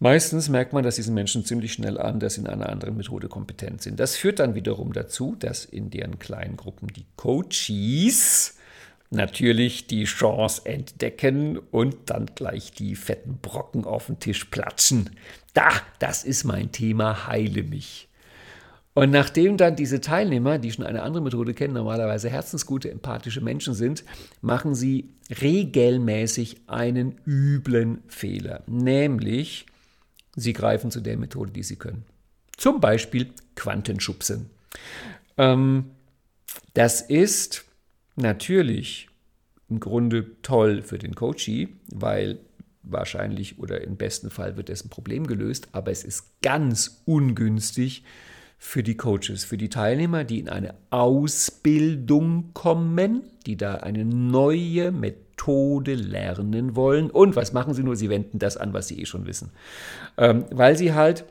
[0.03, 3.29] Meistens merkt man, dass diese Menschen ziemlich schnell an, dass sie in einer anderen Methode
[3.29, 4.01] kompetent sind.
[4.01, 8.57] Das führt dann wiederum dazu, dass in deren kleinen Gruppen die Coaches
[9.13, 15.09] natürlich die Chance entdecken und dann gleich die fetten Brocken auf den Tisch platschen.
[15.53, 18.09] Da, das ist mein Thema, heile mich.
[18.95, 23.73] Und nachdem dann diese Teilnehmer, die schon eine andere Methode kennen, normalerweise herzensgute, empathische Menschen
[23.73, 24.03] sind,
[24.41, 25.09] machen sie
[25.41, 28.61] regelmäßig einen üblen Fehler.
[28.67, 29.65] Nämlich,
[30.35, 32.05] sie greifen zu der Methode, die sie können.
[32.55, 34.51] Zum Beispiel Quantenschubsen.
[35.37, 35.85] Ähm,
[36.75, 37.65] das ist
[38.15, 39.09] natürlich
[39.69, 42.39] im Grunde toll für den Coachee, weil
[42.83, 48.03] wahrscheinlich oder im besten Fall wird dessen Problem gelöst, aber es ist ganz ungünstig
[48.59, 54.91] für die Coaches, für die Teilnehmer, die in eine Ausbildung kommen, die da eine neue
[54.91, 57.09] Methode lernen wollen.
[57.09, 57.95] Und was machen sie nur?
[57.95, 59.51] Sie wenden das an, was sie eh schon wissen.
[60.17, 61.25] Ähm, weil sie halt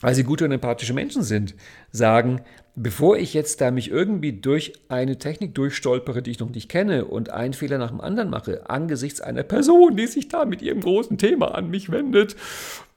[0.00, 1.54] weil sie gute und empathische Menschen sind,
[1.90, 2.42] sagen,
[2.82, 7.04] bevor ich jetzt da mich irgendwie durch eine Technik durchstolpere, die ich noch nicht kenne
[7.04, 10.80] und einen Fehler nach dem anderen mache, angesichts einer Person, die sich da mit ihrem
[10.80, 12.36] großen Thema an mich wendet,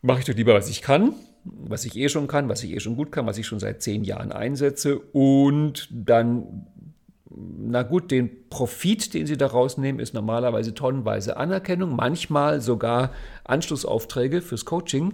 [0.02, 1.14] mache ich doch lieber, was ich kann,
[1.44, 3.82] was ich eh schon kann, was ich eh schon gut kann, was ich schon seit
[3.82, 6.68] zehn Jahren einsetze und dann
[7.36, 13.12] na gut, den Profit, den sie daraus nehmen, ist normalerweise tonnenweise Anerkennung, manchmal sogar
[13.44, 15.14] Anschlussaufträge fürs Coaching.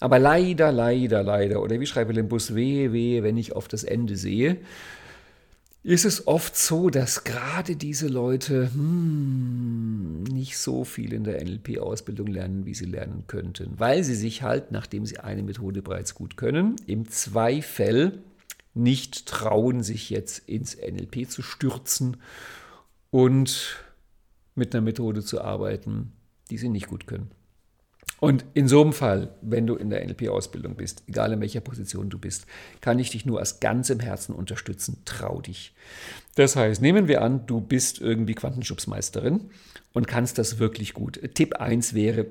[0.00, 3.84] Aber leider, leider, leider, oder wie schreibe den Bus, wehe, wehe, wenn ich auf das
[3.84, 4.58] Ende sehe,
[5.82, 12.26] ist es oft so, dass gerade diese Leute hm, nicht so viel in der NLP-Ausbildung
[12.26, 16.36] lernen, wie sie lernen könnten, weil sie sich halt, nachdem sie eine Methode bereits gut
[16.36, 18.18] können, im Zweifel
[18.76, 22.18] nicht trauen, sich jetzt ins NLP zu stürzen
[23.10, 23.76] und
[24.54, 26.12] mit einer Methode zu arbeiten,
[26.50, 27.30] die sie nicht gut können.
[28.18, 32.08] Und in so einem Fall, wenn du in der NLP-Ausbildung bist, egal in welcher Position
[32.08, 32.46] du bist,
[32.80, 35.02] kann ich dich nur aus ganzem Herzen unterstützen.
[35.04, 35.74] Trau dich.
[36.34, 39.50] Das heißt, nehmen wir an, du bist irgendwie Quantenschubsmeisterin
[39.92, 41.20] und kannst das wirklich gut.
[41.34, 42.26] Tipp 1 wäre,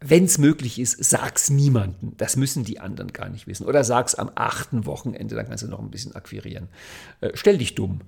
[0.00, 2.12] wenn es möglich ist, sag's niemandem.
[2.16, 3.66] Das müssen die anderen gar nicht wissen.
[3.66, 6.68] Oder sag's am achten Wochenende, dann kannst du noch ein bisschen akquirieren.
[7.20, 8.00] Äh, stell dich dumm.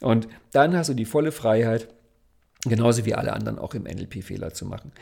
[0.00, 1.88] Und dann hast du die volle Freiheit,
[2.64, 4.92] genauso wie alle anderen auch im NLP Fehler zu machen.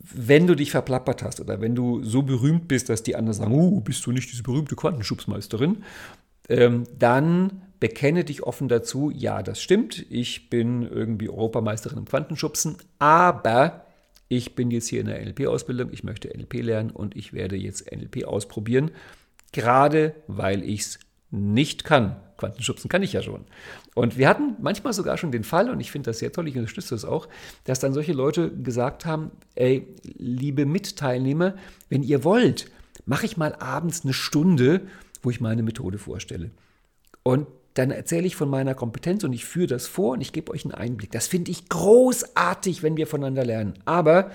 [0.00, 3.52] Wenn du dich verplappert hast oder wenn du so berühmt bist, dass die anderen sagen,
[3.52, 5.84] oh, bist du nicht diese berühmte Quantenschubsmeisterin,
[6.48, 12.76] ähm, dann bekenne dich offen dazu, ja, das stimmt, ich bin irgendwie Europameisterin im Quantenschubsen,
[12.98, 13.84] aber
[14.28, 17.90] ich bin jetzt hier in der NLP-Ausbildung, ich möchte NLP lernen und ich werde jetzt
[17.90, 18.90] NLP ausprobieren,
[19.52, 20.98] gerade weil ich es
[21.30, 22.16] nicht kann.
[22.36, 23.44] Quantenschubsen kann ich ja schon.
[23.94, 26.56] Und wir hatten manchmal sogar schon den Fall, und ich finde das sehr toll, ich
[26.56, 27.28] unterstütze das auch,
[27.64, 31.54] dass dann solche Leute gesagt haben, ey, liebe Mitteilnehmer,
[31.88, 32.70] wenn ihr wollt,
[33.06, 34.82] mache ich mal abends eine Stunde,
[35.22, 36.50] wo ich meine Methode vorstelle.
[37.24, 37.48] Und
[37.78, 40.64] dann erzähle ich von meiner Kompetenz und ich führe das vor und ich gebe euch
[40.64, 41.12] einen Einblick.
[41.12, 43.74] Das finde ich großartig, wenn wir voneinander lernen.
[43.84, 44.32] Aber,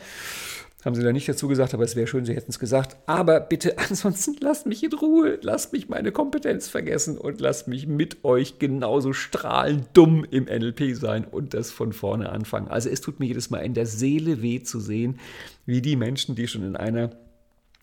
[0.86, 2.98] haben sie da nicht dazu gesagt, aber es wäre schön, sie hätten es gesagt.
[3.06, 7.86] Aber bitte, ansonsten lasst mich in Ruhe, lasst mich meine Kompetenz vergessen und lasst mich
[7.86, 12.70] mit euch genauso strahlend dumm im NLP sein und das von vorne anfangen.
[12.70, 15.20] Also es tut mir jedes Mal in der Seele weh zu sehen,
[15.66, 17.12] wie die Menschen, die schon in einer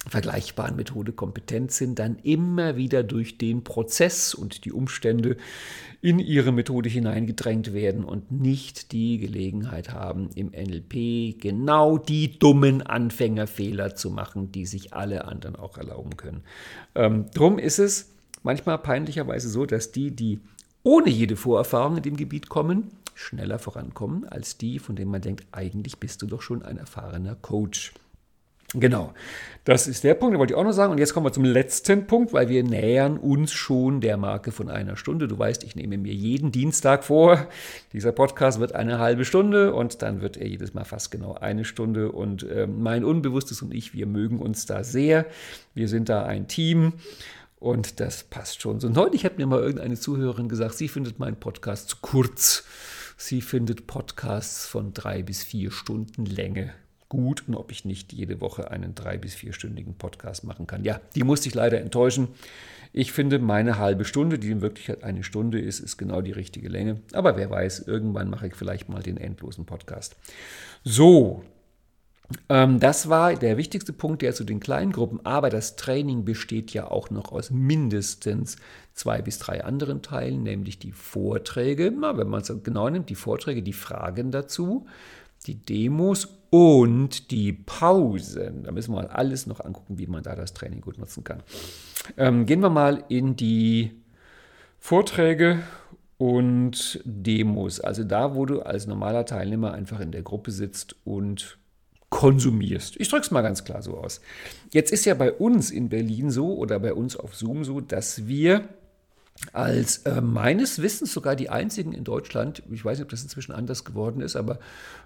[0.09, 5.37] vergleichbaren Methode kompetent sind, dann immer wieder durch den Prozess und die Umstände
[6.01, 12.81] in ihre Methode hineingedrängt werden und nicht die Gelegenheit haben, im NLP genau die dummen
[12.81, 16.45] Anfängerfehler zu machen, die sich alle anderen auch erlauben können.
[16.95, 18.11] Ähm, drum ist es
[18.43, 20.41] manchmal peinlicherweise so, dass die, die
[20.83, 25.47] ohne jede Vorerfahrung in dem Gebiet kommen, schneller vorankommen als die, von denen man denkt,
[25.53, 27.93] eigentlich bist du doch schon ein erfahrener Coach.
[28.75, 29.13] Genau,
[29.65, 30.93] das ist der Punkt, den wollte ich auch noch sagen.
[30.93, 34.71] Und jetzt kommen wir zum letzten Punkt, weil wir nähern uns schon der Marke von
[34.71, 35.27] einer Stunde.
[35.27, 37.49] Du weißt, ich nehme mir jeden Dienstag vor,
[37.93, 41.65] dieser Podcast wird eine halbe Stunde und dann wird er jedes Mal fast genau eine
[41.65, 42.13] Stunde.
[42.13, 45.27] Und äh, mein Unbewusstes und ich, wir mögen uns da sehr.
[45.75, 46.93] Wir sind da ein Team.
[47.59, 48.81] Und das passt schon.
[48.81, 52.65] So neulich hat mir mal irgendeine Zuhörerin gesagt, sie findet meinen Podcast zu kurz.
[53.19, 56.73] Sie findet Podcasts von drei bis vier Stunden Länge
[57.11, 60.85] gut und ob ich nicht jede Woche einen drei- bis vierstündigen Podcast machen kann.
[60.85, 62.29] Ja, die musste ich leider enttäuschen.
[62.93, 66.69] Ich finde, meine halbe Stunde, die in Wirklichkeit eine Stunde ist, ist genau die richtige
[66.69, 67.01] Länge.
[67.13, 70.17] Aber wer weiß, irgendwann mache ich vielleicht mal den endlosen Podcast.
[70.83, 71.45] So,
[72.49, 75.21] ähm, das war der wichtigste Punkt, der zu den kleinen Gruppen.
[75.25, 78.57] Aber das Training besteht ja auch noch aus mindestens
[78.95, 83.15] zwei bis drei anderen Teilen, nämlich die Vorträge, na, wenn man es genau nimmt, die
[83.15, 84.87] Vorträge, die Fragen dazu,
[85.47, 88.65] die Demos und die Pausen.
[88.65, 91.43] Da müssen wir mal alles noch angucken, wie man da das Training gut nutzen kann.
[92.17, 93.93] Ähm, gehen wir mal in die
[94.79, 95.61] Vorträge
[96.19, 97.81] und Demos.
[97.81, 101.59] Also da, wo du als normaler Teilnehmer einfach in der Gruppe sitzt und
[102.11, 102.97] konsumierst.
[102.99, 104.21] Ich drücke es mal ganz klar so aus.
[104.71, 108.27] Jetzt ist ja bei uns in Berlin so oder bei uns auf Zoom so, dass
[108.27, 108.69] wir
[109.53, 113.53] als äh, meines Wissens sogar die einzigen in Deutschland, ich weiß nicht, ob das inzwischen
[113.53, 114.59] anders geworden ist, aber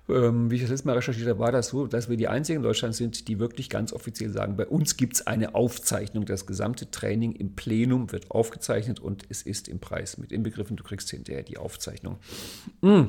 [0.09, 2.59] ähm, wie ich das letzte Mal recherchiert habe, war das so, dass wir die einzigen
[2.59, 6.26] in Deutschland sind, die wirklich ganz offiziell sagen, bei uns gibt es eine Aufzeichnung.
[6.26, 10.76] Das gesamte Training im Plenum wird aufgezeichnet und es ist im Preis mit inbegriffen.
[10.76, 12.18] Du kriegst hinterher die Aufzeichnung.
[12.82, 13.05] Mm.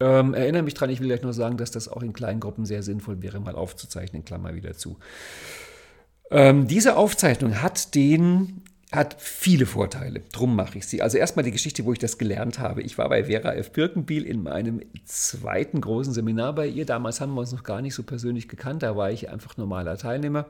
[0.00, 2.66] Ähm, erinnere mich dran, ich will gleich noch sagen, dass das auch in kleinen Gruppen
[2.66, 4.98] sehr sinnvoll wäre, mal aufzuzeichnen, Klammer wieder zu.
[6.30, 10.20] Ähm, diese Aufzeichnung hat den hat viele Vorteile.
[10.32, 11.00] Drum mache ich sie.
[11.00, 12.82] Also erstmal die Geschichte, wo ich das gelernt habe.
[12.82, 13.72] Ich war bei Vera F.
[13.72, 16.84] Birkenbiel in meinem zweiten großen Seminar bei ihr.
[16.84, 18.82] Damals haben wir uns noch gar nicht so persönlich gekannt.
[18.82, 20.46] Da war ich einfach normaler Teilnehmer.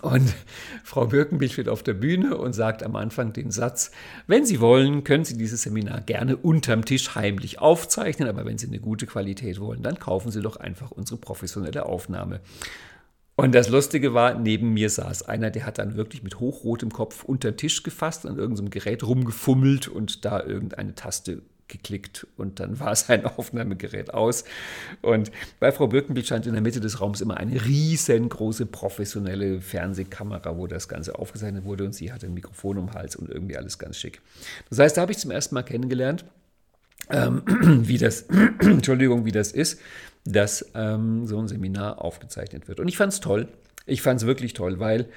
[0.00, 0.34] Und
[0.84, 3.92] Frau Birkenbiel steht auf der Bühne und sagt am Anfang den Satz,
[4.26, 8.66] wenn Sie wollen, können Sie dieses Seminar gerne unterm Tisch heimlich aufzeichnen, aber wenn Sie
[8.66, 12.40] eine gute Qualität wollen, dann kaufen Sie doch einfach unsere professionelle Aufnahme.
[13.34, 17.24] Und das Lustige war, neben mir saß einer, der hat dann wirklich mit hochrotem Kopf
[17.24, 22.78] unter den Tisch gefasst, an irgendeinem Gerät rumgefummelt und da irgendeine Taste geklickt und dann
[22.78, 24.44] war sein Aufnahmegerät aus.
[25.00, 30.56] Und bei Frau Birkenbild stand in der Mitte des Raums immer eine riesengroße professionelle Fernsehkamera,
[30.56, 33.56] wo das Ganze aufgezeichnet wurde und sie hatte ein Mikrofon um den Hals und irgendwie
[33.56, 34.20] alles ganz schick.
[34.68, 36.24] Das heißt, da habe ich zum ersten Mal kennengelernt,
[37.10, 37.42] ähm,
[37.86, 38.22] wie das,
[38.60, 39.80] Entschuldigung, wie das ist,
[40.24, 42.80] dass ähm, so ein Seminar aufgezeichnet wird.
[42.80, 43.48] Und ich fand es toll.
[43.86, 45.08] Ich fand es wirklich toll, weil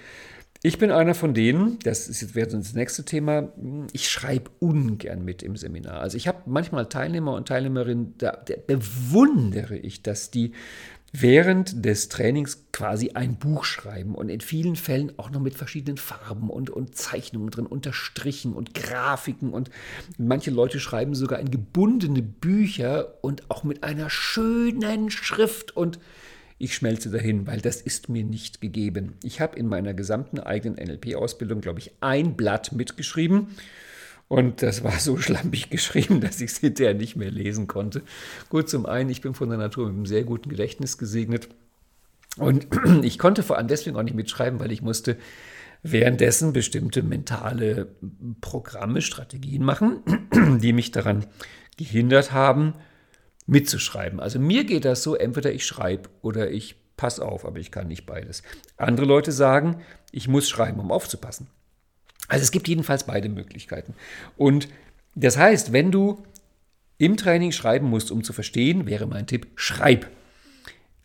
[0.63, 3.49] ich bin einer von denen, das ist jetzt wäre das nächste Thema,
[3.91, 5.99] ich schreibe ungern mit im Seminar.
[5.99, 10.53] Also ich habe manchmal Teilnehmer und Teilnehmerinnen, da, da bewundere ich, dass die
[11.11, 15.97] während des Trainings quasi ein Buch schreiben und in vielen Fällen auch noch mit verschiedenen
[15.97, 19.69] Farben und, und Zeichnungen drin, unterstrichen und Grafiken und
[20.17, 25.99] manche Leute schreiben sogar in gebundene Bücher und auch mit einer schönen Schrift und
[26.57, 29.15] ich schmelze dahin, weil das ist mir nicht gegeben.
[29.23, 33.47] Ich habe in meiner gesamten eigenen NLP-Ausbildung, glaube ich, ein Blatt mitgeschrieben
[34.27, 38.01] und das war so schlampig geschrieben, dass ich es hinterher nicht mehr lesen konnte.
[38.49, 41.49] Gut, zum einen, ich bin von der Natur mit einem sehr guten Gedächtnis gesegnet.
[42.37, 42.67] Und
[43.03, 45.17] ich konnte vor allem deswegen auch nicht mitschreiben, weil ich musste
[45.83, 47.95] währenddessen bestimmte mentale
[48.41, 50.01] Programme, Strategien machen,
[50.59, 51.25] die mich daran
[51.77, 52.73] gehindert haben,
[53.45, 54.19] mitzuschreiben.
[54.19, 57.87] Also mir geht das so, entweder ich schreibe oder ich passe auf, aber ich kann
[57.87, 58.41] nicht beides.
[58.77, 61.47] Andere Leute sagen, ich muss schreiben, um aufzupassen.
[62.27, 63.93] Also es gibt jedenfalls beide Möglichkeiten.
[64.37, 64.67] Und
[65.15, 66.23] das heißt, wenn du
[66.97, 70.07] im Training schreiben musst, um zu verstehen, wäre mein Tipp, schreib.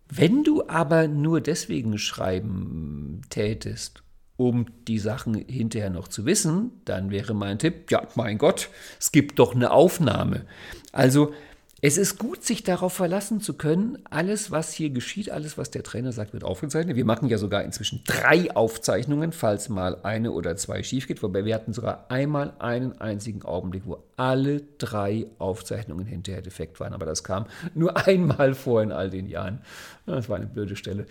[0.09, 4.03] Wenn du aber nur deswegen schreiben tätest,
[4.37, 9.13] um die Sachen hinterher noch zu wissen, dann wäre mein Tipp, ja, mein Gott, es
[9.13, 10.47] gibt doch eine Aufnahme.
[10.93, 11.35] Also
[11.83, 15.83] es ist gut, sich darauf verlassen zu können, alles, was hier geschieht, alles, was der
[15.83, 16.97] Trainer sagt, wird aufgezeichnet.
[16.97, 21.23] Wir machen ja sogar inzwischen drei Aufzeichnungen, falls mal eine oder zwei schief geht.
[21.23, 26.93] Wobei wir hatten sogar einmal einen einzigen Augenblick, wo alle drei Aufzeichnungen hinterher defekt waren.
[26.93, 29.61] Aber das kam nur einmal vor in all den Jahren.
[30.05, 31.07] Das war eine blöde Stelle.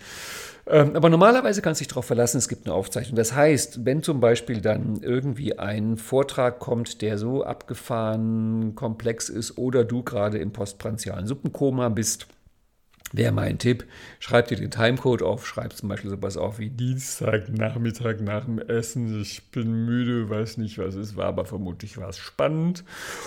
[0.68, 3.16] Ähm, aber normalerweise kannst du dich darauf verlassen, es gibt eine Aufzeichnung.
[3.16, 9.58] Das heißt, wenn zum Beispiel dann irgendwie ein Vortrag kommt, der so abgefahren komplex ist
[9.58, 12.28] oder du gerade im postpranzialen Suppenkoma bist,
[13.12, 13.86] Wäre mein Tipp,
[14.20, 19.20] schreib dir den Timecode auf, schreib zum Beispiel sowas auf wie Dienstagnachmittag nach dem Essen,
[19.20, 22.84] ich bin müde, weiß nicht, was es war, aber vermutlich war es spannend.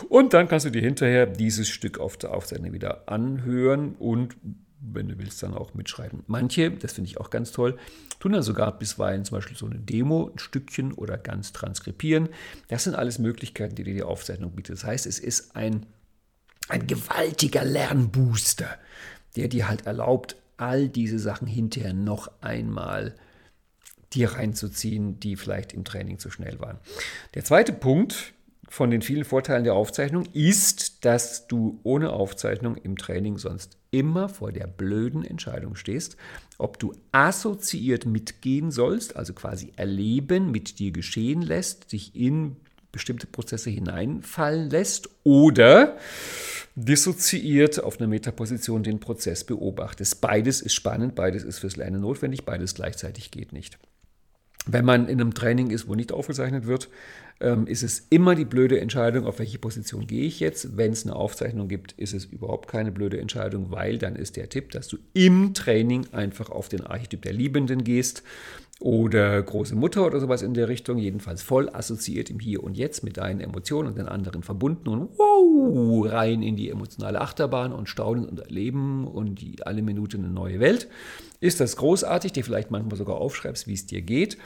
[0.08, 4.38] Und dann kannst du dir hinterher dieses Stück auf der Aufzeichnung wieder anhören und
[4.84, 6.24] wenn du willst, dann auch mitschreiben.
[6.28, 7.78] Manche, das finde ich auch ganz toll,
[8.20, 12.30] tun dann sogar bisweilen zum Beispiel so eine Demo, ein Stückchen oder ganz transkribieren.
[12.68, 14.76] Das sind alles Möglichkeiten, die dir die Aufzeichnung bietet.
[14.76, 15.86] Das heißt, es ist ein,
[16.68, 18.78] ein gewaltiger Lernbooster
[19.36, 23.16] der dir halt erlaubt, all diese Sachen hinterher noch einmal
[24.14, 26.78] dir reinzuziehen, die vielleicht im Training zu schnell waren.
[27.34, 28.34] Der zweite Punkt
[28.70, 34.30] von den vielen Vorteilen der Aufzeichnung ist, dass du ohne Aufzeichnung im Training sonst immer
[34.30, 36.18] vor der blöden Entscheidung stehst,
[36.58, 42.56] ob du assoziiert mitgehen sollst, also quasi erleben, mit dir geschehen lässt, dich in
[42.94, 45.98] bestimmte Prozesse hineinfallen lässt oder
[46.76, 50.22] dissoziiert auf einer Metaposition den Prozess beobachtest.
[50.22, 53.78] Beides ist spannend, beides ist fürs Lernen notwendig, beides gleichzeitig geht nicht.
[54.66, 56.90] Wenn man in einem Training ist, wo nicht aufgezeichnet wird,
[57.40, 60.78] ähm, ist es immer die blöde Entscheidung, auf welche Position gehe ich jetzt.
[60.78, 64.50] Wenn es eine Aufzeichnung gibt, ist es überhaupt keine blöde Entscheidung, weil dann ist der
[64.50, 68.24] Tipp, dass du im Training einfach auf den Archetyp der Liebenden gehst
[68.80, 73.04] oder große Mutter oder sowas in der Richtung, jedenfalls voll assoziiert im Hier und Jetzt
[73.04, 77.88] mit deinen Emotionen und den anderen verbunden und wow, rein in die emotionale Achterbahn und
[77.88, 80.90] staunen und erleben und die, alle Minute eine neue Welt.
[81.40, 84.38] Ist das großartig, dir vielleicht manchmal sogar aufschreibst, wie es dir geht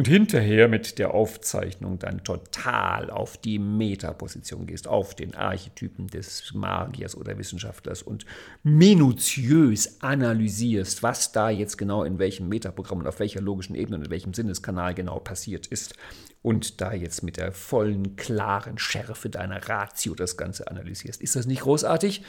[0.00, 6.54] und hinterher mit der Aufzeichnung dann total auf die Metaposition gehst, auf den Archetypen des
[6.54, 8.24] Magiers oder Wissenschaftlers und
[8.62, 14.06] minutiös analysierst, was da jetzt genau in welchem Metaprogramm und auf welcher logischen Ebene und
[14.06, 15.92] in welchem Sinneskanal genau passiert ist
[16.40, 21.20] und da jetzt mit der vollen, klaren Schärfe deiner Ratio das Ganze analysierst.
[21.20, 22.22] Ist das nicht großartig?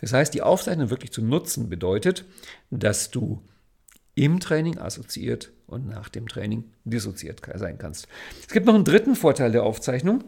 [0.00, 2.24] Das heißt, die Aufzeichnung wirklich zu nutzen bedeutet,
[2.70, 3.42] dass du
[4.20, 8.06] im Training assoziiert und nach dem Training dissoziiert sein kannst.
[8.46, 10.22] Es gibt noch einen dritten Vorteil der Aufzeichnung.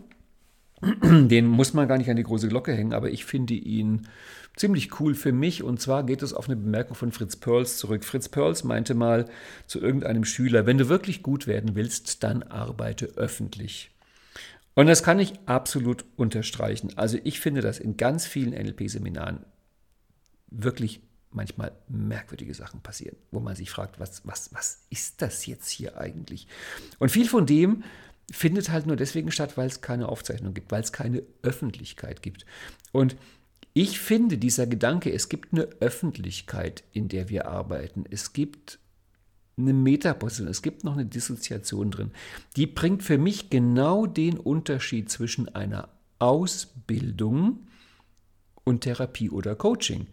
[1.02, 4.08] Den muss man gar nicht an die große Glocke hängen, aber ich finde ihn
[4.56, 5.62] ziemlich cool für mich.
[5.62, 8.02] Und zwar geht es auf eine Bemerkung von Fritz Perls zurück.
[8.04, 9.26] Fritz Perls meinte mal
[9.66, 13.90] zu irgendeinem Schüler, wenn du wirklich gut werden willst, dann arbeite öffentlich.
[14.72, 16.92] Und das kann ich absolut unterstreichen.
[16.96, 19.44] Also ich finde das in ganz vielen NLP-Seminaren
[20.50, 21.02] wirklich
[21.34, 25.98] manchmal merkwürdige Sachen passieren, wo man sich fragt, was, was, was ist das jetzt hier
[25.98, 26.46] eigentlich?
[26.98, 27.84] Und viel von dem
[28.30, 32.46] findet halt nur deswegen statt, weil es keine Aufzeichnung gibt, weil es keine Öffentlichkeit gibt.
[32.92, 33.16] Und
[33.74, 38.78] ich finde, dieser Gedanke, es gibt eine Öffentlichkeit, in der wir arbeiten, es gibt
[39.56, 42.10] eine Metaposition, es gibt noch eine Dissoziation drin,
[42.56, 47.66] die bringt für mich genau den Unterschied zwischen einer Ausbildung
[48.64, 50.06] und Therapie oder Coaching.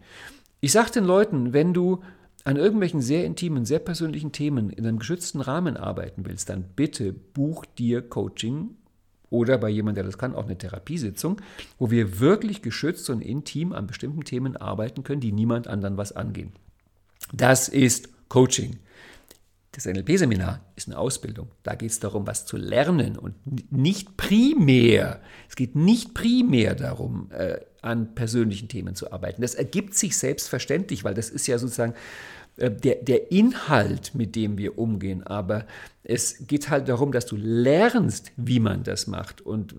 [0.60, 2.02] Ich sage den Leuten, wenn du
[2.44, 7.12] an irgendwelchen sehr intimen, sehr persönlichen Themen in einem geschützten Rahmen arbeiten willst, dann bitte
[7.12, 8.76] buch dir Coaching
[9.30, 11.40] oder bei jemandem, der das kann, auch eine Therapiesitzung,
[11.78, 16.12] wo wir wirklich geschützt und intim an bestimmten Themen arbeiten können, die niemand anderen was
[16.12, 16.52] angehen.
[17.32, 18.78] Das ist Coaching.
[19.72, 21.48] Das NLP-Seminar ist eine Ausbildung.
[21.62, 23.34] Da geht es darum, was zu lernen und
[23.70, 29.42] nicht primär, es geht nicht primär darum, äh, an persönlichen Themen zu arbeiten.
[29.42, 31.94] Das ergibt sich selbstverständlich, weil das ist ja sozusagen
[32.56, 35.22] äh, der, der Inhalt, mit dem wir umgehen.
[35.26, 35.66] Aber
[36.02, 39.40] es geht halt darum, dass du lernst, wie man das macht.
[39.40, 39.74] Und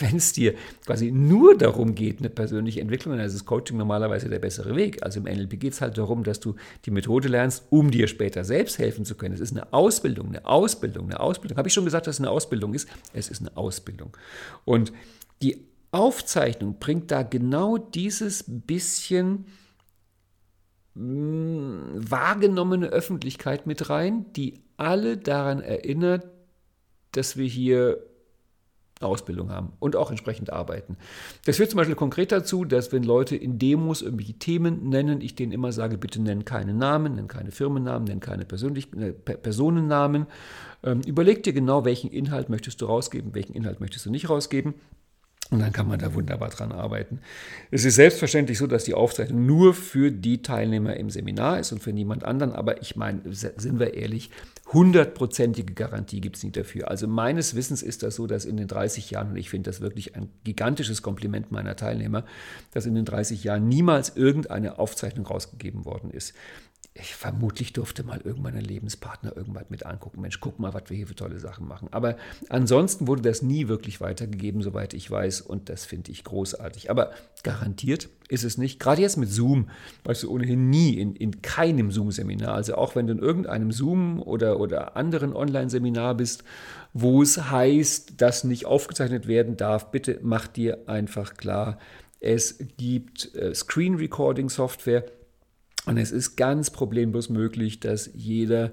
[0.00, 0.54] wenn es dir
[0.86, 5.02] quasi nur darum geht, eine persönliche Entwicklung, dann ist das Coaching normalerweise der bessere Weg.
[5.02, 8.44] Also im NLP geht es halt darum, dass du die Methode lernst, um dir später
[8.44, 9.34] selbst helfen zu können.
[9.34, 11.58] Es ist eine Ausbildung, eine Ausbildung, eine Ausbildung.
[11.58, 12.88] Habe ich schon gesagt, dass es eine Ausbildung ist?
[13.12, 14.16] Es ist eine Ausbildung.
[14.64, 14.92] Und
[15.42, 19.46] die Aufzeichnung bringt da genau dieses bisschen
[20.94, 26.26] hm, wahrgenommene Öffentlichkeit mit rein, die alle daran erinnert,
[27.12, 27.98] dass wir hier
[29.00, 30.96] Ausbildung haben und auch entsprechend arbeiten.
[31.44, 35.34] Das führt zum Beispiel konkret dazu, dass wenn Leute in Demos irgendwelche Themen nennen, ich
[35.34, 40.26] denen immer sage, bitte nenn keine Namen, nenn keine Firmennamen, nenn keine Persönlich äh, Personennamen.
[40.82, 44.74] Ähm, überleg dir genau, welchen Inhalt möchtest du rausgeben, welchen Inhalt möchtest du nicht rausgeben.
[45.50, 47.20] Und dann kann man da wunderbar dran arbeiten.
[47.70, 51.82] Es ist selbstverständlich so, dass die Aufzeichnung nur für die Teilnehmer im Seminar ist und
[51.82, 52.52] für niemand anderen.
[52.52, 54.30] Aber ich meine, sind wir ehrlich,
[54.72, 56.90] hundertprozentige Garantie gibt es nicht dafür.
[56.90, 59.82] Also meines Wissens ist das so, dass in den 30 Jahren, und ich finde das
[59.82, 62.24] wirklich ein gigantisches Kompliment meiner Teilnehmer,
[62.72, 66.34] dass in den 30 Jahren niemals irgendeine Aufzeichnung rausgegeben worden ist.
[66.96, 70.20] Ich vermutlich durfte mal irgendwann ein Lebenspartner irgendwann mit angucken.
[70.20, 71.88] Mensch, guck mal, was wir hier für tolle Sachen machen.
[71.90, 72.16] Aber
[72.48, 75.40] ansonsten wurde das nie wirklich weitergegeben, soweit ich weiß.
[75.40, 76.90] Und das finde ich großartig.
[76.90, 77.10] Aber
[77.42, 78.78] garantiert ist es nicht.
[78.78, 79.70] Gerade jetzt mit Zoom,
[80.04, 82.54] weißt du ohnehin nie in, in keinem Zoom-Seminar.
[82.54, 86.44] Also auch wenn du in irgendeinem Zoom oder, oder anderen Online-Seminar bist,
[86.92, 91.78] wo es heißt, dass nicht aufgezeichnet werden darf, bitte mach dir einfach klar,
[92.20, 95.04] es gibt äh, Screen Recording Software
[95.86, 98.72] und es ist ganz problemlos möglich, dass jeder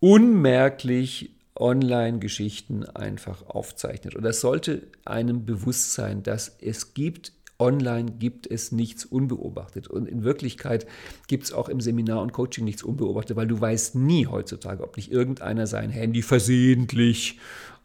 [0.00, 4.14] unmerklich Online-Geschichten einfach aufzeichnet.
[4.14, 9.88] Und das sollte einem bewusst sein, dass es gibt Online gibt es nichts unbeobachtet.
[9.88, 10.86] Und in Wirklichkeit
[11.26, 14.96] gibt es auch im Seminar und Coaching nichts unbeobachtet, weil du weißt nie heutzutage, ob
[14.96, 17.38] nicht irgendeiner sein Handy versehentlich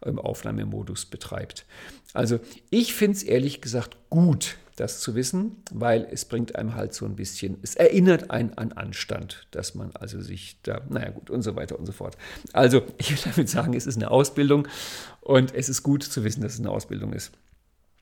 [0.05, 1.65] im Aufnahmemodus betreibt.
[2.13, 2.39] Also
[2.69, 7.05] ich finde es ehrlich gesagt gut, das zu wissen, weil es bringt einem halt so
[7.05, 11.41] ein bisschen, es erinnert einen an Anstand, dass man also sich da, naja gut und
[11.43, 12.17] so weiter und so fort.
[12.53, 14.67] Also ich will damit sagen, es ist eine Ausbildung
[15.21, 17.31] und es ist gut zu wissen, dass es eine Ausbildung ist.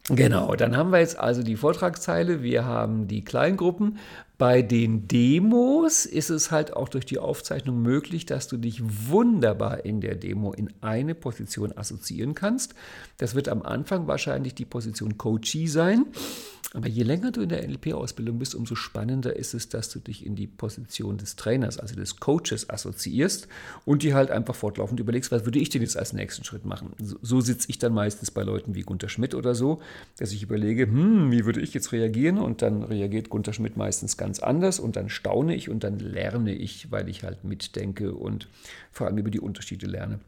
[0.10, 4.00] Genau, dann haben wir jetzt also die Vortragsteile, wir haben die Kleingruppen.
[4.42, 9.86] Bei den Demos ist es halt auch durch die Aufzeichnung möglich, dass du dich wunderbar
[9.86, 12.74] in der Demo in eine Position assoziieren kannst.
[13.20, 16.08] Das wird am Anfang wahrscheinlich die Position Coachee sein.
[16.74, 20.26] Aber je länger du in der NLP-Ausbildung bist, umso spannender ist es, dass du dich
[20.26, 23.50] in die Position des Trainers, also des Coaches assoziierst
[23.84, 26.94] und dir halt einfach fortlaufend überlegst, was würde ich denn jetzt als nächsten Schritt machen.
[26.98, 29.82] So, sitze ich dann meistens bei Leuten wie Gunter Schmidt oder so,
[30.18, 32.38] dass ich überlege, hm, wie würde ich jetzt reagieren?
[32.38, 36.54] Und dann reagiert Gunter Schmidt meistens ganz anders und dann staune ich und dann lerne
[36.54, 38.48] ich, weil ich halt mitdenke und
[38.92, 40.20] vor allem über die Unterschiede lerne.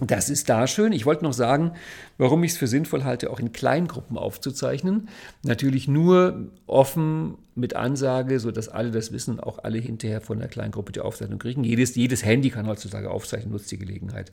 [0.00, 0.92] Das ist da schön.
[0.92, 1.72] Ich wollte noch sagen,
[2.18, 5.08] warum ich es für sinnvoll halte, auch in Kleingruppen aufzuzeichnen.
[5.44, 10.90] Natürlich nur offen mit Ansage, sodass alle das wissen auch alle hinterher von der Kleingruppe
[10.90, 11.62] die Aufzeichnung kriegen.
[11.62, 14.32] Jedes, jedes Handy kann heutzutage aufzeichnen, nutzt die Gelegenheit.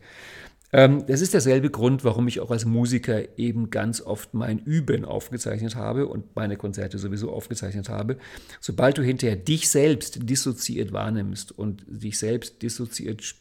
[0.73, 5.05] Ähm, das ist derselbe Grund, warum ich auch als Musiker eben ganz oft mein Üben
[5.05, 8.17] aufgezeichnet habe und meine Konzerte sowieso aufgezeichnet habe.
[8.59, 13.35] Sobald du hinterher dich selbst dissoziiert wahrnimmst und dich selbst dissoziiert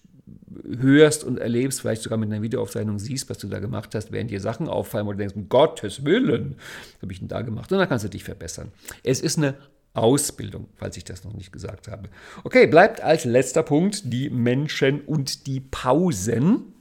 [0.78, 4.30] hörst und erlebst, vielleicht sogar mit einer Videoaufzeichnung siehst, was du da gemacht hast, während
[4.30, 6.56] dir Sachen auffallen, du denkst, um Gottes Willen,
[6.94, 7.70] was habe ich denn da gemacht?
[7.72, 8.70] Und dann kannst du dich verbessern.
[9.02, 9.54] Es ist eine
[9.92, 12.08] Ausbildung, falls ich das noch nicht gesagt habe.
[12.44, 16.72] Okay, bleibt als letzter Punkt die Menschen und die Pausen.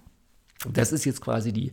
[0.73, 1.71] Das ist jetzt quasi die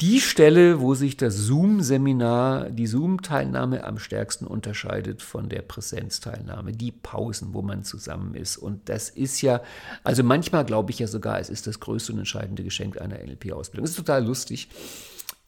[0.00, 6.90] die Stelle, wo sich das Zoom-Seminar, die Zoom-Teilnahme am stärksten unterscheidet von der Präsenzteilnahme, die
[6.90, 8.56] Pausen, wo man zusammen ist.
[8.56, 9.62] Und das ist ja,
[10.02, 13.84] also manchmal glaube ich ja sogar, es ist das größte und entscheidende Geschenk einer NLP-Ausbildung.
[13.84, 14.68] Das ist total lustig.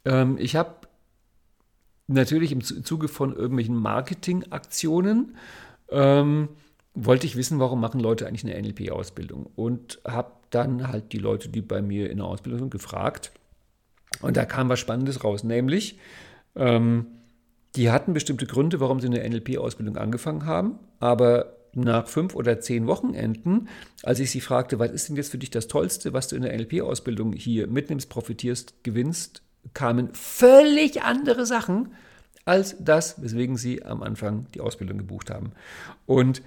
[0.04, 0.76] Ähm, ich habe
[2.06, 5.36] natürlich im Zuge von irgendwelchen Marketingaktionen
[5.90, 6.50] ähm,
[6.94, 11.48] wollte ich wissen, warum machen Leute eigentlich eine NLP-Ausbildung und habe dann halt die Leute,
[11.48, 13.32] die bei mir in der Ausbildung sind, gefragt,
[14.22, 15.98] und da kam was Spannendes raus, nämlich
[16.54, 17.06] ähm,
[17.74, 22.86] die hatten bestimmte Gründe, warum sie eine NLP-Ausbildung angefangen haben, aber nach fünf oder zehn
[22.86, 23.68] Wochenenden,
[24.02, 26.42] als ich sie fragte, was ist denn jetzt für dich das Tollste, was du in
[26.42, 29.42] der NLP-Ausbildung hier mitnimmst, profitierst, gewinnst,
[29.74, 31.92] kamen völlig andere Sachen
[32.46, 35.52] als das, weswegen sie am Anfang die Ausbildung gebucht haben.
[36.06, 36.40] Und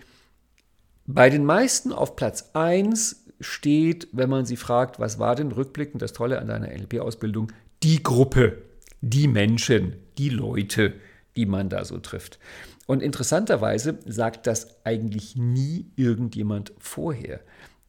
[1.06, 6.02] bei den meisten auf Platz 1 steht, wenn man sie fragt, was war denn rückblickend
[6.02, 7.52] das Tolle an deiner NLP-Ausbildung?
[7.84, 8.62] Die Gruppe,
[9.02, 10.94] die Menschen, die Leute,
[11.36, 12.40] die man da so trifft.
[12.88, 17.40] Und interessanterweise sagt das eigentlich nie irgendjemand vorher.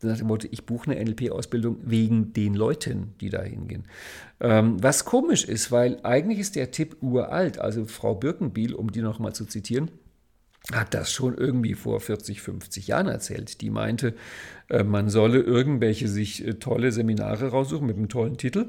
[0.03, 3.85] Nach dem Motto, ich buche eine NLP-Ausbildung wegen den Leuten, die da hingehen.
[4.41, 7.59] Ähm, was komisch ist, weil eigentlich ist der Tipp uralt.
[7.59, 9.91] Also Frau Birkenbiel, um die nochmal zu zitieren,
[10.73, 13.61] hat das schon irgendwie vor 40, 50 Jahren erzählt.
[13.61, 14.15] Die meinte,
[14.69, 18.67] äh, man solle irgendwelche sich äh, tolle Seminare raussuchen mit einem tollen Titel,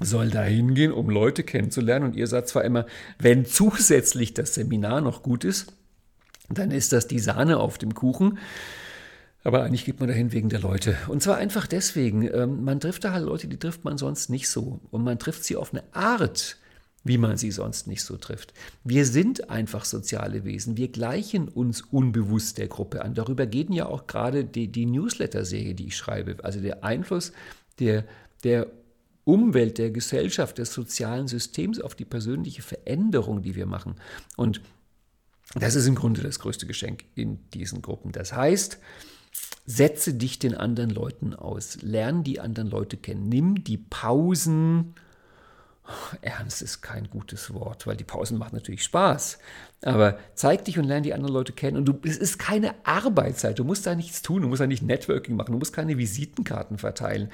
[0.00, 2.06] soll da hingehen, um Leute kennenzulernen.
[2.06, 2.86] Und ihr sagt zwar immer,
[3.18, 5.72] wenn zusätzlich das Seminar noch gut ist,
[6.50, 8.38] dann ist das die Sahne auf dem Kuchen.
[9.42, 10.96] Aber eigentlich geht man dahin wegen der Leute.
[11.08, 14.48] Und zwar einfach deswegen, ähm, man trifft da halt Leute, die trifft man sonst nicht
[14.48, 14.80] so.
[14.90, 16.58] Und man trifft sie auf eine Art,
[17.06, 18.52] wie man sie sonst nicht so trifft.
[18.84, 20.76] Wir sind einfach soziale Wesen.
[20.76, 23.14] Wir gleichen uns unbewusst der Gruppe an.
[23.14, 26.36] Darüber geht ja auch gerade die, die Newsletter-Serie, die ich schreibe.
[26.44, 27.32] Also der Einfluss
[27.78, 28.04] der,
[28.44, 28.68] der
[29.24, 33.96] Umwelt, der Gesellschaft, des sozialen Systems auf die persönliche Veränderung, die wir machen.
[34.36, 34.60] Und
[35.54, 38.12] das ist im Grunde das größte Geschenk in diesen Gruppen.
[38.12, 38.78] Das heißt,
[39.64, 44.94] setze dich den anderen Leuten aus, lerne die anderen Leute kennen, nimm die Pausen,
[46.22, 49.38] ernst ist kein gutes Wort, weil die Pausen machen natürlich Spaß.
[49.82, 51.76] Aber zeig dich und lerne die anderen Leute kennen.
[51.76, 53.58] Und du, es ist keine Arbeitszeit.
[53.58, 54.42] Du musst da nichts tun.
[54.42, 55.52] Du musst da nicht Networking machen.
[55.52, 57.30] Du musst keine Visitenkarten verteilen.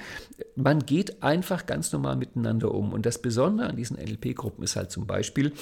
[0.55, 2.91] Man geht einfach ganz normal miteinander um.
[2.91, 5.53] Und das Besondere an diesen NLP-Gruppen ist halt zum Beispiel,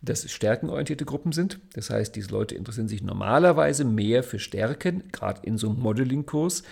[0.00, 1.58] dass es stärkenorientierte Gruppen sind.
[1.74, 6.62] Das heißt, diese Leute interessieren sich normalerweise mehr für Stärken, gerade in so einem Modeling-Kurs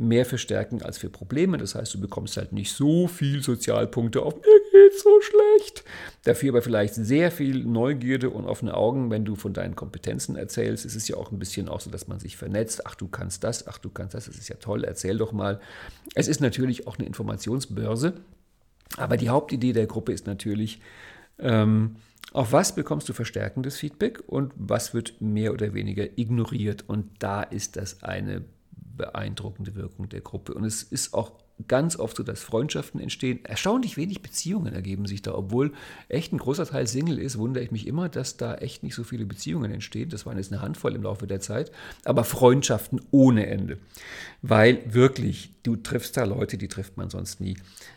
[0.00, 1.58] mehr für Stärken als für Probleme.
[1.58, 5.84] Das heißt, du bekommst halt nicht so viel Sozialpunkte auf mir geht's so schlecht.
[6.24, 10.86] Dafür aber vielleicht sehr viel Neugierde und offene Augen, wenn du von deinen Kompetenzen erzählst.
[10.86, 12.86] Es ist ja auch ein bisschen auch so, dass man sich vernetzt.
[12.86, 15.60] Ach, du kannst das, ach, du kannst das, das ist ja toll, erzähl doch mal.
[16.14, 18.14] Es ist natürlich auch eine Informationsbörse.
[18.96, 20.80] Aber die Hauptidee der Gruppe ist natürlich,
[21.38, 21.96] ähm,
[22.32, 26.84] auf was bekommst du verstärkendes Feedback und was wird mehr oder weniger ignoriert.
[26.86, 28.44] Und da ist das eine
[29.00, 30.52] beeindruckende Wirkung der Gruppe.
[30.54, 31.32] Und es ist auch
[31.68, 33.40] ganz oft so, dass Freundschaften entstehen.
[33.44, 35.72] Erstaunlich wenig Beziehungen ergeben sich da, obwohl
[36.08, 39.04] echt ein großer Teil Single ist, wundere ich mich immer, dass da echt nicht so
[39.04, 40.10] viele Beziehungen entstehen.
[40.10, 41.70] Das waren jetzt eine Handvoll im Laufe der Zeit,
[42.04, 43.78] aber Freundschaften ohne Ende.
[44.42, 47.56] Weil wirklich, du triffst da Leute, die trifft man sonst nie.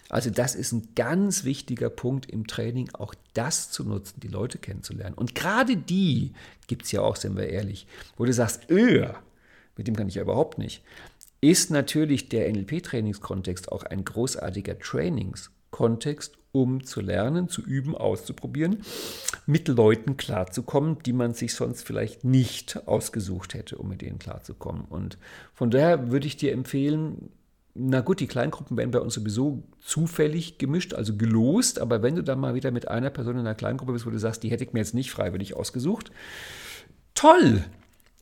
[0.10, 4.58] Also das ist ein ganz wichtiger Punkt im Training, auch das zu nutzen, die Leute
[4.58, 5.16] kennenzulernen.
[5.16, 6.34] Und gerade die
[6.68, 7.88] gibt es ja auch, sind wir ehrlich,
[8.18, 9.08] wo du sagst, öh,
[9.76, 10.84] mit dem kann ich ja überhaupt nicht,
[11.42, 18.84] ist natürlich der NLP-Trainingskontext auch ein großartiger Trainingskontext, um zu lernen, zu üben, auszuprobieren,
[19.46, 24.86] mit Leuten klarzukommen, die man sich sonst vielleicht nicht ausgesucht hätte, um mit denen klarzukommen.
[24.86, 25.18] Und
[25.54, 27.30] von daher würde ich dir empfehlen,
[27.76, 32.24] na gut, die Kleingruppen werden bei uns sowieso zufällig gemischt, also gelost, aber wenn du
[32.24, 34.64] dann mal wieder mit einer Person in einer Kleingruppe bist, wo du sagst, die hätte
[34.64, 36.12] ich mir jetzt nicht freiwillig ausgesucht,
[37.16, 37.66] toll!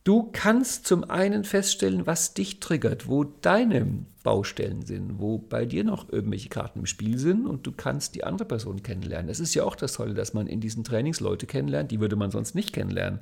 [0.04, 5.84] Du kannst zum einen feststellen, was dich triggert, wo deine Baustellen sind, wo bei dir
[5.84, 9.28] noch irgendwelche Karten im Spiel sind und du kannst die andere Person kennenlernen.
[9.28, 12.16] Das ist ja auch das Tolle, dass man in diesen Trainings Leute kennenlernt, die würde
[12.16, 13.20] man sonst nicht kennenlernen.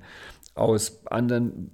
[0.56, 1.72] Aus anderen,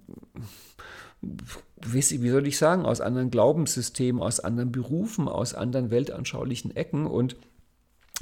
[1.21, 7.35] wie soll ich sagen, aus anderen Glaubenssystemen, aus anderen Berufen, aus anderen weltanschaulichen Ecken und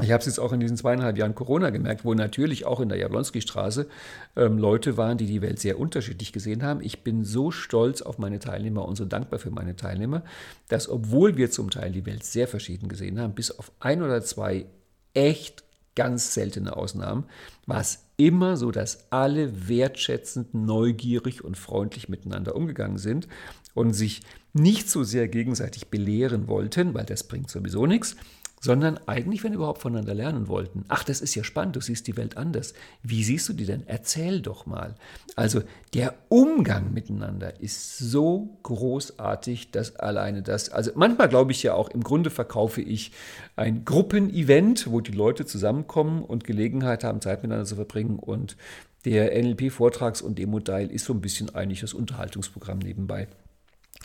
[0.02, 2.90] ich habe es jetzt auch in diesen zweieinhalb Jahren Corona gemerkt, wo natürlich auch in
[2.90, 3.88] der Jablonski-Straße
[4.36, 6.82] ähm, Leute waren, die die Welt sehr unterschiedlich gesehen haben.
[6.82, 10.24] Ich bin so stolz auf meine Teilnehmer und so dankbar für meine Teilnehmer,
[10.68, 14.24] dass obwohl wir zum Teil die Welt sehr verschieden gesehen haben, bis auf ein oder
[14.24, 14.66] zwei
[15.14, 15.64] echt
[15.96, 17.26] ganz seltene Ausnahmen,
[17.68, 23.28] war es immer so, dass alle wertschätzend, neugierig und freundlich miteinander umgegangen sind
[23.76, 24.22] und sich
[24.54, 28.16] nicht so sehr gegenseitig belehren wollten, weil das bringt sowieso nichts,
[28.64, 30.86] sondern eigentlich, wenn überhaupt voneinander lernen wollten.
[30.88, 32.74] Ach, das ist ja spannend, du siehst die Welt anders.
[33.02, 33.84] Wie siehst du die denn?
[33.88, 34.96] Erzähl doch mal.
[35.36, 41.74] Also der Umgang miteinander ist so großartig, dass alleine das, also manchmal glaube ich ja
[41.74, 43.12] auch, im Grunde verkaufe ich
[43.58, 48.56] ein Gruppenevent, wo die Leute zusammenkommen und Gelegenheit haben, Zeit miteinander zu verbringen und
[49.04, 53.28] der NLP-Vortrags- und Demo-Teil ist so ein bisschen eigentlich das Unterhaltungsprogramm nebenbei.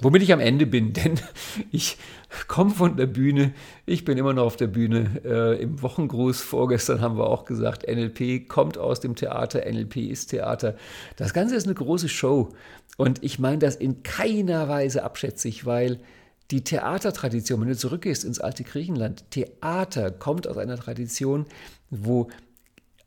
[0.01, 1.21] Womit ich am Ende bin, denn
[1.71, 1.97] ich
[2.47, 3.53] komme von der Bühne,
[3.87, 5.21] ich bin immer noch auf der Bühne.
[5.25, 10.29] Äh, Im Wochengruß vorgestern haben wir auch gesagt, NLP kommt aus dem Theater, NLP ist
[10.29, 10.77] Theater.
[11.17, 12.51] Das Ganze ist eine große Show
[12.97, 16.01] und ich meine das in keiner Weise abschätzig, weil
[16.51, 21.45] die Theatertradition, wenn du zurückgehst ins alte Griechenland, Theater kommt aus einer Tradition,
[21.91, 22.29] wo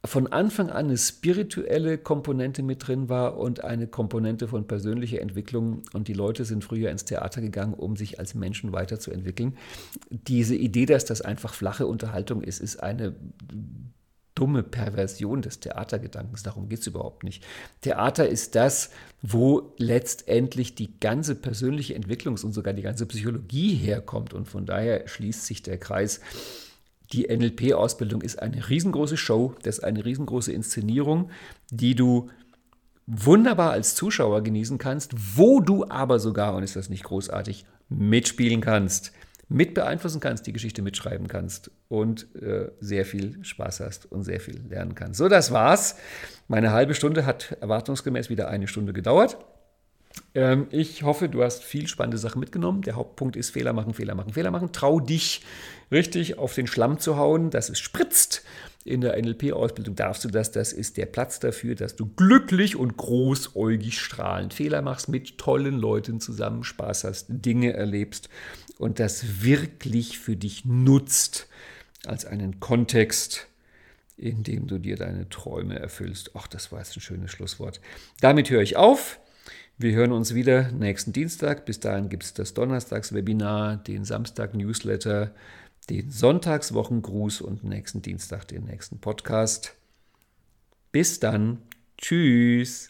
[0.03, 5.83] von Anfang an eine spirituelle Komponente mit drin war und eine Komponente von persönlicher Entwicklung.
[5.93, 9.57] Und die Leute sind früher ins Theater gegangen, um sich als Menschen weiterzuentwickeln.
[10.09, 13.15] Diese Idee, dass das einfach flache Unterhaltung ist, ist eine
[14.33, 16.41] dumme Perversion des Theatergedankens.
[16.41, 17.45] Darum geht es überhaupt nicht.
[17.81, 18.89] Theater ist das,
[19.21, 24.33] wo letztendlich die ganze persönliche Entwicklung und sogar die ganze Psychologie herkommt.
[24.33, 26.21] Und von daher schließt sich der Kreis.
[27.13, 31.29] Die NLP-Ausbildung ist eine riesengroße Show, das ist eine riesengroße Inszenierung,
[31.69, 32.29] die du
[33.07, 38.61] wunderbar als Zuschauer genießen kannst, wo du aber sogar, und ist das nicht großartig, mitspielen
[38.61, 39.11] kannst,
[39.49, 44.39] mit beeinflussen kannst, die Geschichte mitschreiben kannst und äh, sehr viel Spaß hast und sehr
[44.39, 45.17] viel lernen kannst.
[45.17, 45.97] So, das war's.
[46.47, 49.37] Meine halbe Stunde hat erwartungsgemäß wieder eine Stunde gedauert.
[50.33, 52.81] Ähm, ich hoffe, du hast viel spannende Sachen mitgenommen.
[52.81, 54.71] Der Hauptpunkt ist Fehler machen, Fehler machen, Fehler machen.
[54.71, 55.41] Trau dich
[55.91, 58.43] richtig auf den Schlamm zu hauen, dass es spritzt.
[58.83, 60.51] In der NLP-Ausbildung darfst du das.
[60.51, 65.77] Das ist der Platz dafür, dass du glücklich und großäugig strahlend Fehler machst, mit tollen
[65.77, 68.29] Leuten zusammen Spaß hast, Dinge erlebst
[68.79, 71.47] und das wirklich für dich nutzt
[72.07, 73.47] als einen Kontext,
[74.17, 76.31] in dem du dir deine Träume erfüllst.
[76.33, 77.79] Ach, das war jetzt ein schönes Schlusswort.
[78.21, 79.19] Damit höre ich auf.
[79.81, 81.65] Wir hören uns wieder nächsten Dienstag.
[81.65, 85.31] Bis dahin gibt es das Donnerstags-Webinar, den Samstag-Newsletter,
[85.89, 89.73] den Sonntagswochengruß und nächsten Dienstag den nächsten Podcast.
[90.91, 91.63] Bis dann.
[91.97, 92.89] Tschüss.